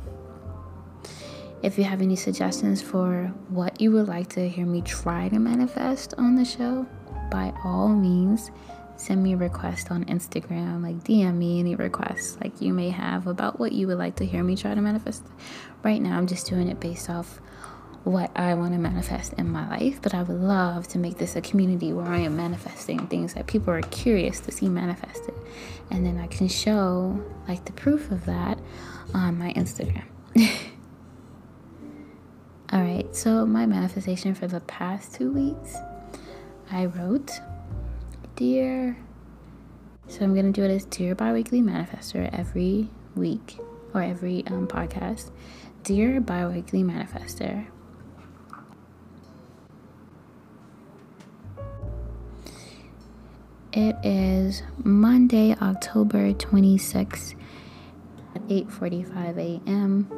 If 1.63 1.79
you 1.79 1.85
have 1.85 2.03
any 2.03 2.17
suggestions 2.17 2.83
for 2.83 3.33
what 3.49 3.81
you 3.81 3.91
would 3.93 4.07
like 4.07 4.29
to 4.31 4.47
hear 4.47 4.67
me 4.67 4.83
try 4.83 5.31
to 5.31 5.39
manifest 5.39 6.13
on 6.19 6.35
the 6.35 6.45
show, 6.45 6.87
by 7.31 7.53
all 7.65 7.89
means 7.89 8.51
send 8.97 9.23
me 9.23 9.35
a 9.35 9.37
request 9.37 9.91
on 9.91 10.05
Instagram, 10.05 10.83
like 10.83 10.97
DM 11.05 11.37
me 11.37 11.61
any 11.61 11.75
requests 11.75 12.39
like 12.41 12.61
you 12.61 12.73
may 12.73 12.91
have 12.91 13.27
about 13.27 13.59
what 13.59 13.73
you 13.73 13.87
would 13.87 13.99
like 13.99 14.17
to 14.17 14.25
hear 14.25 14.43
me 14.43 14.57
try 14.57 14.75
to 14.75 14.81
manifest. 14.81 15.23
Right 15.83 16.01
now, 16.01 16.17
I'm 16.17 16.27
just 16.27 16.47
doing 16.47 16.69
it 16.69 16.81
based 16.81 17.11
off 17.11 17.41
what 18.05 18.31
I 18.37 18.55
want 18.55 18.73
to 18.75 18.79
manifest 18.79 19.33
in 19.35 19.49
my 19.49 19.69
life, 19.69 20.01
but 20.03 20.15
I 20.15 20.23
would 20.23 20.41
love 20.41 20.87
to 20.89 20.99
make 20.99 21.17
this 21.19 21.37
a 21.37 21.41
community 21.41 21.93
where 21.93 22.07
I 22.07 22.19
am 22.19 22.37
manifesting 22.37 23.07
things 23.07 23.35
that 23.35 23.47
people 23.47 23.73
are 23.73 23.81
curious 23.81 24.41
to 24.41 24.53
see 24.53 24.69
manifested. 24.69 25.35
And 25.91 26.05
then 26.05 26.19
I 26.19 26.27
can 26.27 26.49
show 26.49 27.25
like 27.49 27.65
the 27.65 27.73
proof 27.73 28.11
of 28.11 28.27
that 28.27 28.59
on 29.15 29.39
my 29.39 29.53
Instagram. 29.55 30.05
All 32.73 32.81
right, 32.81 33.15
so 33.15 33.47
my 33.47 33.67
manifestation 33.67 34.35
for 34.35 34.49
the 34.49 34.61
past 34.61 35.15
two 35.15 35.31
weeks 35.33 35.77
I 36.71 36.87
wrote, 36.87 37.41
Dear. 38.37 38.97
So 40.09 40.23
I'm 40.23 40.35
going 40.35 40.53
to 40.53 40.53
do 40.53 40.65
it 40.65 40.75
as 40.75 40.85
Dear 40.87 41.15
Biweekly 41.15 41.63
Manifester 41.63 42.29
every 42.33 42.91
week 43.15 43.59
or 43.95 44.03
every 44.03 44.45
um, 44.49 44.67
podcast. 44.67 45.31
Dear 45.83 46.21
Biweekly 46.21 46.83
Manifester. 46.83 47.67
It 53.73 53.97
is 54.05 54.63
Monday, 54.79 55.55
October 55.61 56.33
26th 56.33 57.35
at 58.35 58.43
8:45 58.49 59.37
a.m. 59.39 60.09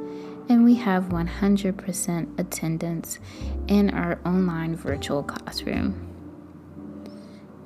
and 0.49 0.65
we 0.65 0.75
have 0.75 1.05
100% 1.05 2.39
attendance 2.39 3.19
in 3.67 3.91
our 3.91 4.19
online 4.25 4.77
virtual 4.77 5.23
classroom. 5.23 6.16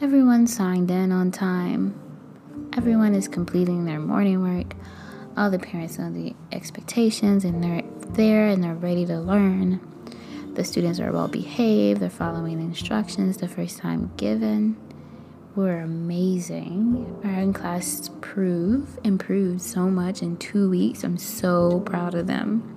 Everyone 0.03 0.47
signed 0.47 0.91
in 0.91 1.13
on 1.13 1.31
time. 1.31 1.95
Everyone 2.75 3.15
is 3.15 3.29
completing 3.29 3.85
their 3.85 4.01
morning 4.01 4.43
work. 4.43 4.73
All 5.37 5.51
the 5.51 5.59
parents 5.59 5.99
know 5.99 6.11
the 6.11 6.35
expectations 6.53 7.45
and 7.45 7.63
they're 7.63 7.83
there 8.15 8.47
and 8.47 8.65
they're 8.65 8.73
ready 8.73 9.05
to 9.05 9.21
learn. 9.21 9.79
The 10.55 10.65
students 10.65 11.01
are 11.01 11.13
well 11.13 11.29
behaved, 11.29 12.01
they're 12.01 12.09
following 12.09 12.57
the 12.57 12.65
instructions 12.65 13.37
the 13.37 13.47
first 13.47 13.77
time 13.77 14.11
given. 14.17 14.79
We're 15.55 15.81
amazing. 15.81 17.21
Our 17.23 17.33
in 17.33 17.53
class 17.53 18.09
prove 18.23 18.99
improved 19.05 19.61
so 19.61 19.91
much 19.91 20.23
in 20.23 20.39
two 20.39 20.71
weeks. 20.71 21.05
I'm 21.05 21.19
so 21.19 21.81
proud 21.81 22.15
of 22.15 22.27
them. 22.27 22.75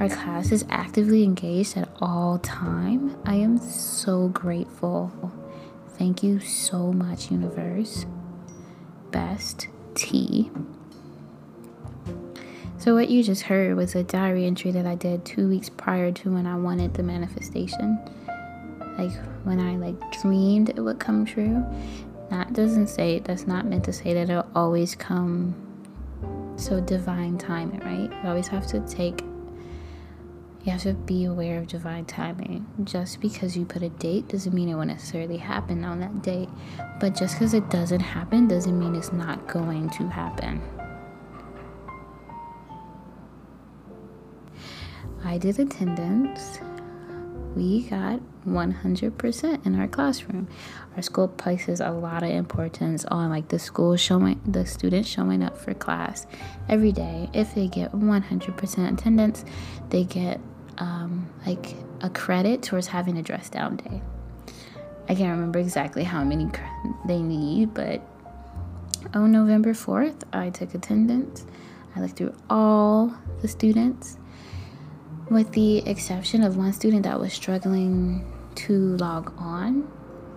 Our 0.00 0.08
class 0.08 0.50
is 0.50 0.64
actively 0.68 1.22
engaged 1.22 1.76
at 1.76 1.88
all 2.00 2.40
time. 2.40 3.16
I 3.24 3.36
am 3.36 3.58
so 3.58 4.26
grateful. 4.26 5.12
Thank 5.98 6.22
you 6.22 6.40
so 6.40 6.92
much, 6.92 7.30
universe. 7.30 8.06
Best 9.10 9.68
Tee. 9.94 10.50
So, 12.78 12.94
what 12.94 13.08
you 13.08 13.22
just 13.22 13.42
heard 13.42 13.76
was 13.76 13.94
a 13.94 14.02
diary 14.02 14.44
entry 14.44 14.70
that 14.72 14.86
I 14.86 14.96
did 14.96 15.24
two 15.24 15.48
weeks 15.48 15.70
prior 15.70 16.12
to 16.12 16.30
when 16.32 16.46
I 16.46 16.56
wanted 16.56 16.94
the 16.94 17.02
manifestation. 17.02 17.98
Like 18.98 19.12
when 19.44 19.60
I 19.60 19.76
like 19.76 20.20
dreamed 20.20 20.70
it 20.70 20.80
would 20.80 20.98
come 20.98 21.24
true. 21.24 21.64
That 22.30 22.52
doesn't 22.52 22.88
say 22.88 23.20
that's 23.20 23.46
not 23.46 23.66
meant 23.66 23.84
to 23.84 23.92
say 23.92 24.14
that 24.14 24.28
it'll 24.28 24.46
always 24.54 24.94
come 24.94 25.54
so 26.56 26.80
divine 26.80 27.38
timing, 27.38 27.80
right? 27.80 28.10
You 28.22 28.28
always 28.28 28.48
have 28.48 28.66
to 28.68 28.80
take 28.80 29.22
you 30.64 30.72
have 30.72 30.82
to 30.82 30.94
be 30.94 31.26
aware 31.26 31.58
of 31.58 31.66
divine 31.66 32.06
timing. 32.06 32.66
Just 32.84 33.20
because 33.20 33.54
you 33.54 33.66
put 33.66 33.82
a 33.82 33.90
date 33.90 34.28
doesn't 34.28 34.54
mean 34.54 34.70
it 34.70 34.74
will 34.74 34.86
necessarily 34.86 35.36
happen 35.36 35.84
on 35.84 36.00
that 36.00 36.22
date. 36.22 36.48
But 37.00 37.14
just 37.14 37.34
because 37.34 37.52
it 37.52 37.68
doesn't 37.68 38.00
happen 38.00 38.48
doesn't 38.48 38.78
mean 38.78 38.94
it's 38.94 39.12
not 39.12 39.46
going 39.46 39.90
to 39.90 40.08
happen. 40.08 40.62
I 45.22 45.36
did 45.36 45.58
attendance. 45.58 46.60
We 47.54 47.82
got 47.82 48.20
100% 48.46 49.66
in 49.66 49.78
our 49.78 49.86
classroom. 49.86 50.48
Our 50.96 51.02
school 51.02 51.28
places 51.28 51.80
a 51.80 51.90
lot 51.90 52.22
of 52.22 52.30
importance 52.30 53.04
on 53.06 53.28
like 53.28 53.48
the 53.48 53.58
school 53.58 53.96
showing 53.96 54.40
the 54.46 54.64
students 54.64 55.08
showing 55.08 55.42
up 55.42 55.58
for 55.58 55.74
class 55.74 56.26
every 56.70 56.90
day. 56.90 57.28
If 57.34 57.54
they 57.54 57.68
get 57.68 57.92
100% 57.92 58.92
attendance, 58.92 59.44
they 59.90 60.04
get 60.04 60.40
um, 60.78 61.28
like 61.46 61.74
a 62.00 62.10
credit 62.10 62.62
towards 62.62 62.86
having 62.86 63.18
a 63.18 63.22
dress 63.22 63.48
down 63.48 63.76
day. 63.76 64.02
I 65.08 65.14
can't 65.14 65.30
remember 65.32 65.58
exactly 65.58 66.04
how 66.04 66.24
many 66.24 66.48
they 67.06 67.20
need, 67.20 67.74
but 67.74 68.00
on 69.12 69.32
November 69.32 69.72
4th, 69.74 70.22
I 70.32 70.50
took 70.50 70.74
attendance. 70.74 71.44
I 71.94 72.00
looked 72.00 72.16
through 72.16 72.34
all 72.48 73.14
the 73.42 73.48
students, 73.48 74.16
with 75.30 75.52
the 75.52 75.78
exception 75.88 76.42
of 76.42 76.56
one 76.56 76.72
student 76.72 77.02
that 77.04 77.20
was 77.20 77.32
struggling 77.32 78.24
to 78.56 78.96
log 78.96 79.32
on. 79.38 79.90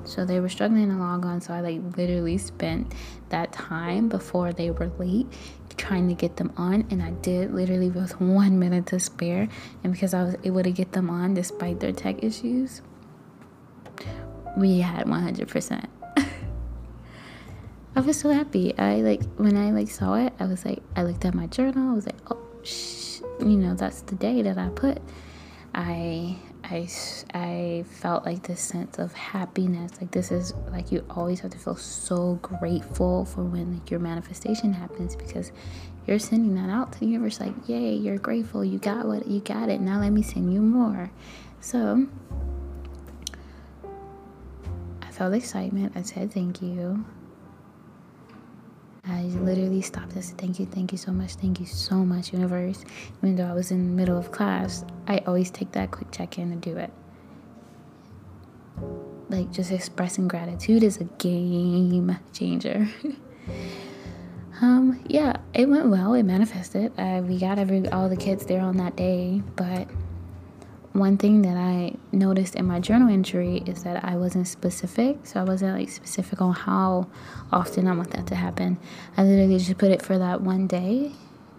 So 0.03 0.25
they 0.25 0.39
were 0.39 0.49
struggling 0.49 0.89
to 0.89 0.95
log 0.95 1.25
on, 1.25 1.41
so 1.41 1.53
I 1.53 1.61
like 1.61 1.81
literally 1.97 2.37
spent 2.37 2.93
that 3.29 3.51
time 3.51 4.09
before 4.09 4.53
they 4.53 4.71
were 4.71 4.91
late 4.97 5.27
trying 5.77 6.09
to 6.09 6.15
get 6.15 6.35
them 6.37 6.51
on, 6.57 6.85
and 6.89 7.01
I 7.01 7.11
did 7.11 7.53
literally 7.53 7.89
with 7.89 8.19
one 8.21 8.59
minute 8.59 8.87
to 8.87 8.99
spare. 8.99 9.47
And 9.83 9.93
because 9.93 10.13
I 10.13 10.23
was 10.23 10.35
able 10.43 10.63
to 10.63 10.71
get 10.71 10.91
them 10.91 11.09
on 11.09 11.33
despite 11.33 11.79
their 11.79 11.93
tech 11.93 12.23
issues, 12.23 12.81
we 14.57 14.79
had 14.79 15.05
100%. 15.05 15.85
I 17.95 17.99
was 17.99 18.19
so 18.19 18.29
happy. 18.29 18.77
I 18.77 18.95
like 19.01 19.23
when 19.37 19.55
I 19.55 19.71
like 19.71 19.89
saw 19.89 20.15
it. 20.15 20.33
I 20.39 20.45
was 20.45 20.65
like, 20.65 20.81
I 20.95 21.03
looked 21.03 21.25
at 21.25 21.33
my 21.33 21.47
journal. 21.47 21.91
I 21.91 21.93
was 21.93 22.05
like, 22.05 22.19
oh, 22.31 22.39
sh-, 22.63 23.21
you 23.39 23.57
know, 23.57 23.75
that's 23.75 24.01
the 24.01 24.15
day 24.15 24.41
that 24.41 24.57
I 24.57 24.69
put. 24.69 24.99
I 25.73 26.37
I, 26.69 26.89
I 27.33 27.85
felt 27.89 28.25
like 28.25 28.43
this 28.43 28.59
sense 28.59 28.99
of 28.99 29.13
happiness. 29.13 29.91
Like, 30.01 30.11
this 30.11 30.31
is 30.31 30.53
like 30.69 30.91
you 30.91 31.05
always 31.09 31.39
have 31.39 31.51
to 31.51 31.57
feel 31.57 31.77
so 31.77 32.39
grateful 32.41 33.25
for 33.25 33.43
when 33.43 33.73
like, 33.73 33.89
your 33.89 34.01
manifestation 34.01 34.73
happens 34.73 35.15
because 35.15 35.51
you're 36.05 36.19
sending 36.19 36.55
that 36.55 36.69
out 36.69 36.91
to 36.93 36.99
the 36.99 37.05
universe. 37.05 37.39
Like, 37.39 37.53
yay, 37.67 37.93
you're 37.93 38.17
grateful. 38.17 38.65
You 38.65 38.79
got 38.79 39.05
what 39.05 39.27
you 39.27 39.39
got 39.39 39.69
it. 39.69 39.79
Now 39.79 39.99
let 39.99 40.11
me 40.11 40.21
send 40.21 40.53
you 40.53 40.61
more. 40.61 41.09
So, 41.61 42.05
I 45.01 45.11
felt 45.11 45.33
excitement. 45.33 45.93
I 45.95 46.01
said 46.01 46.33
thank 46.33 46.61
you. 46.61 47.05
I 49.09 49.23
literally 49.23 49.81
stopped 49.81 50.13
and 50.13 50.23
said, 50.23 50.37
Thank 50.37 50.59
you, 50.59 50.65
thank 50.65 50.91
you 50.91 50.97
so 50.97 51.11
much, 51.11 51.35
thank 51.35 51.59
you 51.59 51.65
so 51.65 51.95
much, 51.95 52.33
universe. 52.33 52.83
Even 53.19 53.35
though 53.35 53.45
I 53.45 53.53
was 53.53 53.71
in 53.71 53.87
the 53.87 53.93
middle 53.93 54.17
of 54.17 54.31
class, 54.31 54.83
I 55.07 55.19
always 55.19 55.49
take 55.49 55.71
that 55.73 55.91
quick 55.91 56.11
check 56.11 56.37
in 56.37 56.51
and 56.51 56.61
do 56.61 56.75
it. 56.77 56.91
Like, 59.29 59.51
just 59.51 59.71
expressing 59.71 60.27
gratitude 60.27 60.83
is 60.83 60.97
a 60.97 61.05
game 61.05 62.17
changer. 62.33 62.87
um, 64.61 65.03
yeah, 65.07 65.37
it 65.53 65.67
went 65.67 65.87
well, 65.87 66.13
it 66.13 66.23
manifested. 66.23 66.91
Uh, 66.97 67.21
we 67.23 67.37
got 67.37 67.59
every 67.59 67.87
all 67.89 68.09
the 68.09 68.17
kids 68.17 68.45
there 68.45 68.61
on 68.61 68.77
that 68.77 68.95
day, 68.95 69.41
but 69.55 69.87
one 70.97 71.17
thing 71.17 71.41
that 71.43 71.57
I 71.57 71.93
noticed 72.11 72.55
in 72.55 72.65
my 72.65 72.79
journal 72.79 73.09
entry 73.09 73.63
is 73.65 73.83
that 73.83 74.03
I 74.03 74.15
wasn't 74.15 74.47
specific. 74.47 75.25
So 75.25 75.39
I 75.39 75.43
wasn't 75.43 75.77
like 75.77 75.89
specific 75.89 76.41
on 76.41 76.53
how 76.53 77.07
often 77.51 77.87
I 77.87 77.95
want 77.95 78.11
that 78.11 78.27
to 78.27 78.35
happen. 78.35 78.77
I 79.15 79.23
literally 79.23 79.57
just 79.57 79.77
put 79.77 79.91
it 79.91 80.01
for 80.01 80.17
that 80.17 80.41
one 80.41 80.67
day. 80.67 81.11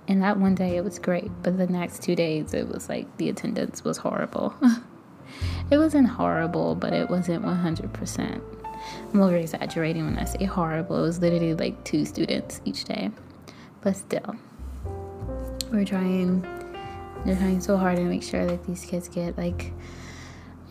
And 0.06 0.22
that 0.22 0.38
one 0.38 0.54
day 0.54 0.76
it 0.76 0.84
was 0.84 0.98
great. 0.98 1.30
But 1.42 1.58
the 1.58 1.66
next 1.66 2.02
two 2.02 2.16
days 2.16 2.54
it 2.54 2.68
was 2.68 2.88
like 2.88 3.16
the 3.16 3.28
attendance 3.28 3.84
was 3.84 3.98
horrible. 3.98 4.54
it 5.70 5.78
wasn't 5.78 6.08
horrible, 6.08 6.74
but 6.74 6.92
it 6.92 7.08
wasn't 7.08 7.44
100%. 7.44 8.40
I'm 9.12 9.20
over 9.20 9.36
exaggerating 9.36 10.04
when 10.04 10.18
I 10.18 10.24
say 10.24 10.44
horrible. 10.44 10.98
It 10.98 11.02
was 11.02 11.20
literally 11.20 11.54
like 11.54 11.84
two 11.84 12.04
students 12.04 12.60
each 12.64 12.84
day. 12.84 13.10
But 13.80 13.96
still, 13.96 14.34
we're 15.70 15.84
trying 15.84 16.57
they're 17.24 17.36
trying 17.36 17.60
so 17.60 17.76
hard 17.76 17.96
to 17.96 18.04
make 18.04 18.22
sure 18.22 18.46
that 18.46 18.64
these 18.64 18.84
kids 18.84 19.08
get 19.08 19.36
like 19.36 19.72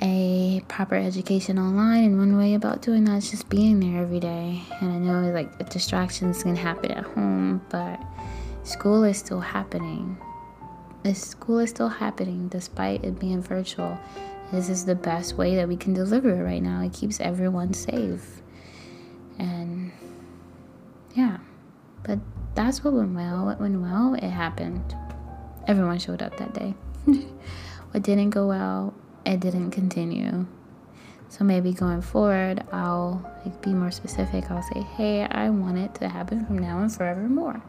a 0.01 0.61
proper 0.67 0.95
education 0.95 1.57
online 1.57 2.03
and 2.03 2.17
one 2.17 2.37
way 2.37 2.53
about 2.53 2.81
doing 2.81 3.03
that 3.05 3.17
is 3.17 3.31
just 3.31 3.49
being 3.49 3.79
there 3.79 4.01
every 4.01 4.19
day. 4.19 4.61
And 4.81 4.91
i 4.91 4.97
know 4.97 5.31
like 5.31 5.69
distractions 5.69 6.43
can 6.43 6.55
happen 6.55 6.91
at 6.91 7.03
home 7.03 7.61
but 7.69 7.99
school 8.63 9.03
is 9.03 9.17
still 9.17 9.39
happening. 9.39 10.17
This 11.03 11.21
school 11.21 11.59
is 11.59 11.69
still 11.69 11.89
happening 11.89 12.47
despite 12.47 13.03
it 13.03 13.19
being 13.19 13.41
virtual. 13.41 13.97
This 14.51 14.69
is 14.69 14.85
the 14.85 14.95
best 14.95 15.35
way 15.35 15.55
that 15.55 15.67
we 15.67 15.75
can 15.75 15.93
deliver 15.93 16.29
it 16.29 16.43
right 16.43 16.63
now. 16.63 16.81
It 16.81 16.93
keeps 16.93 17.19
everyone 17.19 17.73
safe. 17.73 18.41
And 19.39 19.91
yeah. 21.15 21.37
But 22.03 22.19
that's 22.55 22.83
what 22.83 22.93
went 22.93 23.13
well 23.13 23.45
what 23.45 23.59
went 23.59 23.81
well. 23.81 24.13
It 24.13 24.29
happened 24.29 24.95
everyone 25.67 25.99
showed 25.99 26.21
up 26.21 26.37
that 26.37 26.53
day. 26.53 26.73
what 27.05 28.03
didn't 28.03 28.31
go 28.31 28.47
well, 28.47 28.93
it 29.25 29.39
didn't 29.39 29.71
continue. 29.71 30.45
So 31.29 31.43
maybe 31.43 31.73
going 31.73 32.01
forward, 32.01 32.63
I'll 32.71 33.21
like, 33.43 33.61
be 33.61 33.71
more 33.71 33.91
specific. 33.91 34.49
I'll 34.49 34.63
say, 34.63 34.81
hey, 34.81 35.23
I 35.25 35.49
want 35.49 35.77
it 35.77 35.93
to 35.95 36.07
happen 36.07 36.45
from 36.45 36.57
now 36.57 36.79
and 36.79 36.93
forevermore. 36.93 37.61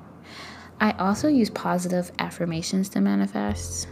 I 0.81 0.93
also 0.93 1.27
use 1.27 1.51
positive 1.51 2.13
affirmations 2.21 2.89
to 2.91 3.01
manifest. 3.01 3.89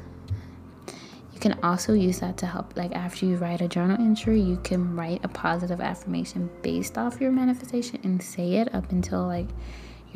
You 1.32 1.40
can 1.40 1.58
also 1.62 1.92
use 1.92 2.20
that 2.20 2.36
to 2.38 2.46
help, 2.46 2.76
like 2.76 2.94
after 2.94 3.26
you 3.26 3.36
write 3.36 3.60
a 3.60 3.68
journal 3.68 4.00
entry, 4.00 4.40
you 4.40 4.56
can 4.62 4.96
write 4.96 5.24
a 5.24 5.28
positive 5.28 5.80
affirmation 5.80 6.48
based 6.62 6.96
off 6.96 7.20
your 7.20 7.32
manifestation 7.32 8.00
and 8.04 8.22
say 8.22 8.54
it 8.54 8.72
up 8.74 8.90
until 8.92 9.26
like 9.26 9.48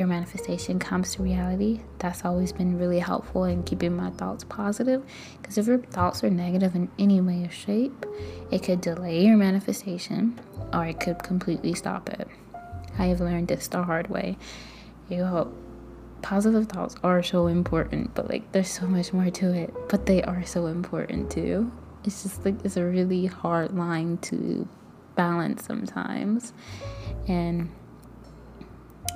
your 0.00 0.08
manifestation 0.08 0.78
comes 0.78 1.14
to 1.14 1.22
reality. 1.22 1.80
That's 1.98 2.24
always 2.24 2.52
been 2.52 2.78
really 2.78 2.98
helpful 2.98 3.44
in 3.44 3.62
keeping 3.64 3.94
my 3.94 4.08
thoughts 4.08 4.44
positive. 4.44 5.04
Because 5.40 5.58
if 5.58 5.66
your 5.66 5.76
thoughts 5.76 6.24
are 6.24 6.30
negative 6.30 6.74
in 6.74 6.90
any 6.98 7.20
way 7.20 7.44
or 7.44 7.50
shape, 7.50 8.06
it 8.50 8.62
could 8.62 8.80
delay 8.80 9.26
your 9.26 9.36
manifestation 9.36 10.40
or 10.72 10.86
it 10.86 11.00
could 11.00 11.22
completely 11.22 11.74
stop 11.74 12.08
it. 12.08 12.26
I 12.98 13.06
have 13.08 13.20
learned 13.20 13.48
this 13.48 13.68
the 13.68 13.82
hard 13.82 14.08
way. 14.08 14.38
You 15.10 15.18
know, 15.18 15.52
positive 16.22 16.66
thoughts 16.66 16.96
are 17.04 17.22
so 17.22 17.46
important, 17.46 18.14
but 18.14 18.30
like 18.30 18.50
there's 18.52 18.70
so 18.70 18.86
much 18.86 19.12
more 19.12 19.30
to 19.30 19.52
it. 19.52 19.74
But 19.90 20.06
they 20.06 20.22
are 20.22 20.46
so 20.46 20.66
important 20.66 21.30
too. 21.30 21.70
It's 22.04 22.22
just 22.22 22.42
like 22.46 22.64
it's 22.64 22.78
a 22.78 22.86
really 22.86 23.26
hard 23.26 23.76
line 23.76 24.16
to 24.22 24.66
balance 25.14 25.66
sometimes. 25.66 26.54
And 27.28 27.68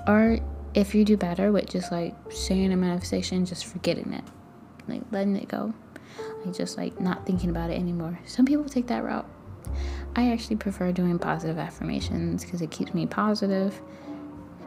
or 0.06 0.40
if 0.74 0.94
you 0.94 1.04
do 1.04 1.16
better 1.16 1.52
with 1.52 1.70
just 1.70 1.92
like 1.92 2.14
saying 2.30 2.72
a 2.72 2.76
manifestation, 2.76 3.46
just 3.46 3.64
forgetting 3.64 4.12
it, 4.12 4.24
like 4.88 5.02
letting 5.12 5.36
it 5.36 5.48
go, 5.48 5.72
like 6.44 6.54
just 6.54 6.76
like 6.76 7.00
not 7.00 7.24
thinking 7.24 7.50
about 7.50 7.70
it 7.70 7.74
anymore. 7.74 8.18
Some 8.26 8.44
people 8.44 8.64
take 8.64 8.88
that 8.88 9.04
route. 9.04 9.26
I 10.16 10.32
actually 10.32 10.56
prefer 10.56 10.92
doing 10.92 11.18
positive 11.18 11.58
affirmations 11.58 12.44
because 12.44 12.60
it 12.60 12.70
keeps 12.70 12.92
me 12.92 13.06
positive. 13.06 13.80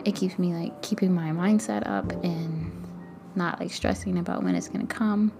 It 0.05 0.15
keeps 0.15 0.39
me 0.39 0.53
like 0.53 0.81
keeping 0.81 1.13
my 1.13 1.29
mindset 1.31 1.87
up 1.87 2.11
and 2.23 2.71
not 3.35 3.59
like 3.59 3.71
stressing 3.71 4.17
about 4.17 4.43
when 4.43 4.55
it's 4.55 4.69
gonna 4.69 4.87
come. 4.87 5.31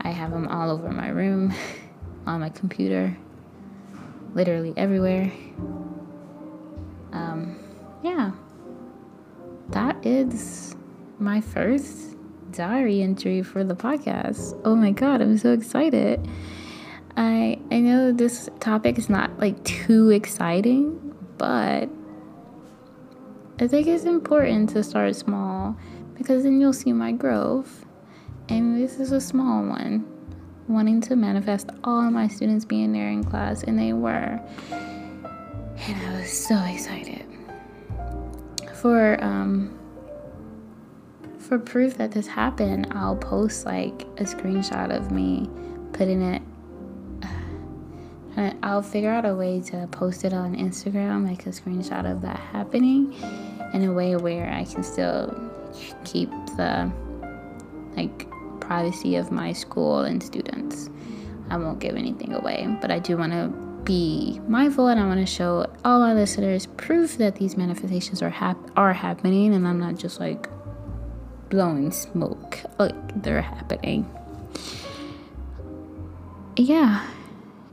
I 0.00 0.08
have 0.08 0.30
them 0.30 0.48
all 0.48 0.70
over 0.70 0.90
my 0.90 1.08
room, 1.08 1.52
on 2.26 2.40
my 2.40 2.48
computer, 2.48 3.14
literally 4.34 4.72
everywhere. 4.76 5.30
Um, 7.12 7.58
yeah 8.02 8.32
that 9.72 10.04
is 10.04 10.74
my 11.18 11.40
first 11.40 12.16
diary 12.52 13.02
entry 13.02 13.42
for 13.42 13.62
the 13.62 13.74
podcast. 13.74 14.60
Oh 14.64 14.74
my 14.74 14.90
god, 14.90 15.20
I'm 15.20 15.38
so 15.38 15.52
excited. 15.52 16.28
I 17.16 17.60
I 17.70 17.80
know 17.80 18.12
this 18.12 18.48
topic 18.60 18.98
is 18.98 19.08
not 19.08 19.38
like 19.38 19.62
too 19.64 20.10
exciting, 20.10 21.14
but 21.38 21.88
I 23.60 23.66
think 23.68 23.86
it's 23.86 24.04
important 24.04 24.70
to 24.70 24.82
start 24.82 25.14
small 25.16 25.76
because 26.16 26.44
then 26.44 26.60
you'll 26.60 26.72
see 26.72 26.92
my 26.92 27.12
growth. 27.12 27.86
And 28.48 28.82
this 28.82 28.98
is 28.98 29.12
a 29.12 29.20
small 29.20 29.64
one. 29.64 30.06
Wanting 30.66 31.00
to 31.02 31.16
manifest 31.16 31.70
all 31.84 32.02
my 32.10 32.28
students 32.28 32.64
being 32.64 32.92
there 32.92 33.10
in 33.10 33.24
class, 33.24 33.62
and 33.64 33.78
they 33.78 33.92
were. 33.92 34.40
And 34.70 36.06
I 36.06 36.20
was 36.20 36.30
so 36.30 36.56
excited 36.64 37.19
for 38.80 39.22
um, 39.22 39.78
for 41.38 41.58
proof 41.58 41.96
that 41.98 42.12
this 42.12 42.26
happened, 42.26 42.88
I'll 42.92 43.16
post 43.16 43.66
like 43.66 44.02
a 44.18 44.24
screenshot 44.24 44.94
of 44.94 45.10
me 45.10 45.48
putting 45.92 46.22
it. 46.22 46.42
I'll 48.62 48.82
figure 48.82 49.10
out 49.10 49.26
a 49.26 49.34
way 49.34 49.60
to 49.62 49.88
post 49.90 50.24
it 50.24 50.32
on 50.32 50.56
Instagram, 50.56 51.28
like 51.28 51.46
a 51.46 51.50
screenshot 51.50 52.10
of 52.10 52.22
that 52.22 52.38
happening, 52.38 53.14
in 53.74 53.84
a 53.84 53.92
way 53.92 54.16
where 54.16 54.50
I 54.50 54.64
can 54.64 54.82
still 54.82 55.50
keep 56.04 56.30
the 56.56 56.90
like 57.96 58.26
privacy 58.60 59.16
of 59.16 59.30
my 59.30 59.52
school 59.52 60.00
and 60.00 60.22
students. 60.22 60.88
I 61.50 61.56
won't 61.56 61.80
give 61.80 61.96
anything 61.96 62.32
away, 62.32 62.78
but 62.80 62.90
I 62.90 63.00
do 63.00 63.16
want 63.16 63.32
to 63.32 63.69
be 63.84 64.40
mindful 64.46 64.88
and 64.88 65.00
I 65.00 65.06
want 65.06 65.20
to 65.20 65.26
show 65.26 65.66
all 65.84 66.00
my 66.00 66.12
listeners 66.12 66.66
proof 66.66 67.18
that 67.18 67.36
these 67.36 67.56
manifestations 67.56 68.22
are 68.22 68.30
hap- 68.30 68.70
are 68.76 68.92
happening 68.92 69.54
and 69.54 69.66
I'm 69.66 69.80
not 69.80 69.96
just 69.96 70.20
like 70.20 70.48
blowing 71.48 71.90
smoke 71.90 72.58
like 72.78 73.22
they're 73.22 73.42
happening. 73.42 74.08
Yeah. 76.56 77.06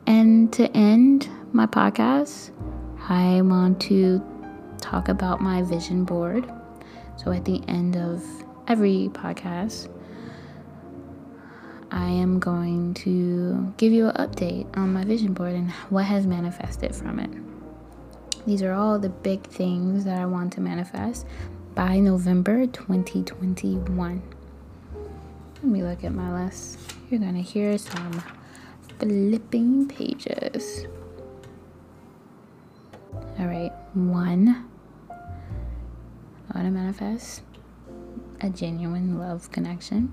And 0.05 0.51
to 0.53 0.71
end 0.75 1.29
my 1.51 1.65
podcast, 1.65 2.51
I 3.09 3.41
want 3.41 3.81
to 3.81 4.21
talk 4.79 5.09
about 5.09 5.41
my 5.41 5.61
vision 5.61 6.05
board. 6.05 6.51
So 7.17 7.31
at 7.31 7.45
the 7.45 7.61
end 7.67 7.97
of 7.97 8.23
every 8.67 9.09
podcast, 9.13 9.89
I 11.91 12.09
am 12.09 12.39
going 12.39 12.93
to 12.95 13.73
give 13.77 13.93
you 13.93 14.07
an 14.09 14.15
update 14.15 14.67
on 14.77 14.91
my 14.93 15.05
vision 15.05 15.33
board 15.33 15.53
and 15.53 15.71
what 15.89 16.05
has 16.05 16.27
manifested 16.27 16.93
from 16.93 17.19
it. 17.19 17.29
These 18.45 18.61
are 18.61 18.73
all 18.73 18.99
the 18.99 19.09
big 19.09 19.45
things 19.47 20.03
that 20.05 20.19
I 20.19 20.25
want 20.25 20.53
to 20.53 20.61
manifest 20.61 21.25
by 21.75 21.99
November 21.99 22.65
2021. 22.65 24.21
Let 25.55 25.63
me 25.63 25.83
look 25.83 26.03
at 26.03 26.13
my 26.13 26.45
list. 26.45 26.79
You're 27.09 27.19
going 27.19 27.35
to 27.35 27.41
hear 27.41 27.77
some 27.77 28.21
flipping 28.99 29.87
pages. 29.87 30.87
All 33.39 33.45
right, 33.47 33.71
one, 33.93 34.67
I 35.09 36.53
want 36.53 36.67
to 36.67 36.71
manifest 36.71 37.43
a 38.41 38.49
genuine 38.49 39.17
love 39.17 39.51
connection 39.51 40.11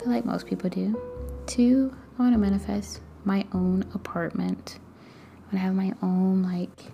feel 0.00 0.12
like 0.12 0.24
most 0.24 0.46
people 0.46 0.70
do. 0.70 0.98
Two, 1.46 1.94
I 2.18 2.22
want 2.22 2.34
to 2.34 2.38
manifest 2.38 3.00
my 3.24 3.44
own 3.52 3.84
apartment. 3.92 4.78
I 4.80 5.40
want 5.42 5.52
to 5.52 5.58
have 5.58 5.74
my 5.74 5.92
own 6.02 6.42
like 6.42 6.92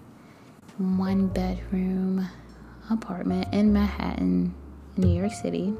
one 0.78 1.28
bedroom 1.28 2.26
apartment 2.90 3.46
in 3.52 3.72
Manhattan, 3.72 4.54
New 4.96 5.08
York 5.08 5.32
City. 5.32 5.72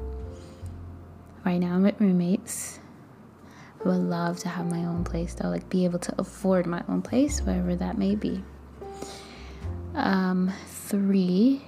Right 1.45 1.57
now 1.57 1.73
I'm 1.73 1.83
with 1.83 1.99
roommates. 1.99 2.79
I 3.83 3.89
would 3.89 3.97
love 3.97 4.39
to 4.39 4.49
have 4.49 4.71
my 4.71 4.85
own 4.85 5.03
place 5.03 5.33
though, 5.33 5.49
like 5.49 5.67
be 5.69 5.83
able 5.83 5.99
to 5.99 6.15
afford 6.19 6.65
my 6.65 6.81
own 6.87 7.01
place, 7.01 7.41
wherever 7.41 7.75
that 7.75 7.97
may 7.97 8.15
be. 8.15 8.41
Um, 9.95 10.53
three. 10.65 11.61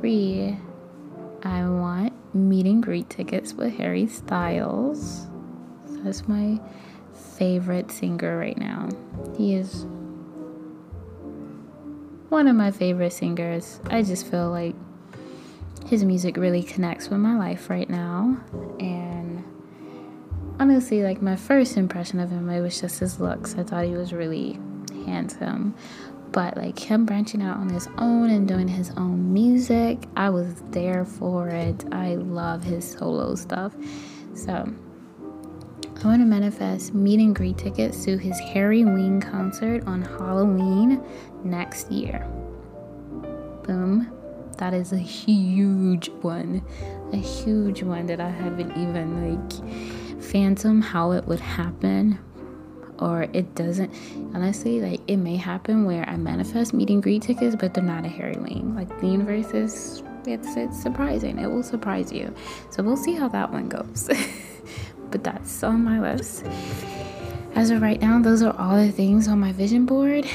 Three. 0.00 0.58
I 1.42 1.68
want 1.68 2.12
meet 2.36 2.66
and 2.66 2.82
greet 2.82 3.10
tickets 3.10 3.52
with 3.54 3.74
Harry 3.74 4.06
Styles. 4.06 5.26
That's 6.04 6.28
my 6.28 6.60
favorite 7.36 7.90
singer 7.90 8.38
right 8.38 8.56
now. 8.56 8.88
He 9.36 9.54
is 9.54 9.86
one 12.28 12.48
of 12.48 12.56
my 12.56 12.70
favorite 12.70 13.12
singers. 13.12 13.80
I 13.90 14.02
just 14.02 14.26
feel 14.30 14.50
like 14.50 14.74
his 15.86 16.04
music 16.04 16.36
really 16.36 16.62
connects 16.62 17.08
with 17.08 17.20
my 17.20 17.36
life 17.36 17.70
right 17.70 17.88
now. 17.88 18.36
And 18.80 19.44
honestly, 20.58 21.02
like 21.02 21.22
my 21.22 21.36
first 21.36 21.76
impression 21.76 22.20
of 22.20 22.30
him, 22.30 22.48
it 22.50 22.60
was 22.60 22.80
just 22.80 23.00
his 23.00 23.20
looks. 23.20 23.54
I 23.56 23.62
thought 23.62 23.84
he 23.84 23.92
was 23.92 24.12
really 24.12 24.58
handsome. 25.04 25.74
But 26.36 26.58
like 26.58 26.78
him 26.78 27.06
branching 27.06 27.40
out 27.40 27.56
on 27.56 27.70
his 27.70 27.88
own 27.96 28.28
and 28.28 28.46
doing 28.46 28.68
his 28.68 28.90
own 28.90 29.32
music, 29.32 30.06
I 30.18 30.28
was 30.28 30.62
there 30.70 31.06
for 31.06 31.48
it. 31.48 31.82
I 31.92 32.16
love 32.16 32.62
his 32.62 32.86
solo 32.86 33.34
stuff. 33.36 33.74
So 34.34 34.52
I 34.52 36.06
want 36.06 36.20
to 36.20 36.26
manifest 36.26 36.92
meet 36.92 37.20
and 37.20 37.34
greet 37.34 37.56
tickets 37.56 38.04
to 38.04 38.18
his 38.18 38.38
Harryween 38.38 39.22
concert 39.22 39.86
on 39.86 40.02
Halloween 40.02 41.02
next 41.42 41.90
year. 41.90 42.28
Boom. 43.62 44.12
That 44.58 44.74
is 44.74 44.92
a 44.92 44.98
huge 44.98 46.10
one. 46.20 46.62
A 47.14 47.16
huge 47.16 47.82
one 47.82 48.04
that 48.08 48.20
I 48.20 48.28
haven't 48.28 48.72
even 48.72 49.40
like 49.40 50.22
phantom 50.22 50.82
how 50.82 51.12
it 51.12 51.24
would 51.24 51.40
happen 51.40 52.18
or 52.98 53.22
it 53.32 53.54
doesn't 53.54 53.92
honestly 54.34 54.80
like 54.80 55.00
it 55.06 55.16
may 55.16 55.36
happen 55.36 55.84
where 55.84 56.08
I 56.08 56.16
manifest 56.16 56.74
meet 56.74 56.90
and 56.90 57.02
greet 57.02 57.22
tickets 57.22 57.56
but 57.56 57.74
they're 57.74 57.84
not 57.84 58.04
a 58.04 58.08
Harryween. 58.08 58.74
Like 58.74 59.00
the 59.00 59.06
universe 59.06 59.50
is 59.52 60.02
it's 60.26 60.56
it's 60.56 60.80
surprising. 60.80 61.38
It 61.38 61.46
will 61.46 61.62
surprise 61.62 62.12
you. 62.12 62.34
So 62.70 62.82
we'll 62.82 62.96
see 62.96 63.14
how 63.14 63.28
that 63.28 63.52
one 63.52 63.68
goes. 63.68 64.08
but 65.10 65.22
that's 65.22 65.62
on 65.62 65.84
my 65.84 66.00
list. 66.00 66.44
As 67.54 67.70
of 67.70 67.80
right 67.80 68.00
now, 68.00 68.20
those 68.20 68.42
are 68.42 68.54
all 68.58 68.76
the 68.76 68.92
things 68.92 69.28
on 69.28 69.40
my 69.40 69.52
vision 69.52 69.86
board. 69.86 70.26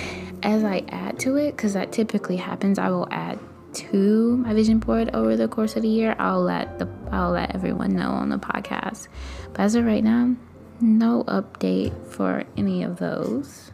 As 0.44 0.64
I 0.64 0.84
add 0.90 1.20
to 1.20 1.36
it, 1.36 1.52
because 1.52 1.74
that 1.74 1.92
typically 1.92 2.38
happens, 2.38 2.80
I 2.80 2.90
will 2.90 3.08
add 3.12 3.38
to 3.74 4.38
my 4.38 4.54
vision 4.54 4.80
board 4.80 5.12
over 5.14 5.38
the 5.38 5.48
course 5.48 5.76
of 5.76 5.84
the 5.84 5.88
year. 5.88 6.16
I'll 6.18 6.42
let 6.42 6.80
the 6.80 6.90
I'll 7.12 7.32
let 7.32 7.54
everyone 7.54 7.96
know 7.96 8.10
on 8.10 8.30
the 8.30 8.38
podcast. 8.38 9.08
But 9.52 9.62
as 9.62 9.76
of 9.76 9.86
right 9.86 10.04
now, 10.04 10.36
no 10.82 11.24
update 11.26 11.94
for 12.08 12.44
any 12.58 12.84
of 12.84 12.98
those. 12.98 13.72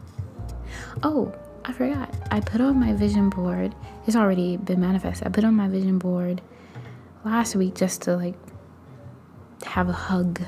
Oh, 1.03 1.33
I 1.65 1.73
forgot. 1.73 2.13
I 2.31 2.39
put 2.39 2.61
on 2.61 2.79
my 2.79 2.93
vision 2.93 3.29
board. 3.29 3.75
It's 4.05 4.15
already 4.15 4.57
been 4.57 4.79
manifested. 4.79 5.27
I 5.27 5.31
put 5.31 5.43
on 5.43 5.53
my 5.53 5.67
vision 5.67 5.97
board 5.97 6.41
last 7.25 7.55
week 7.55 7.75
just 7.75 8.03
to 8.03 8.15
like 8.15 8.35
have 9.65 9.89
a 9.89 9.93
hug 9.93 10.41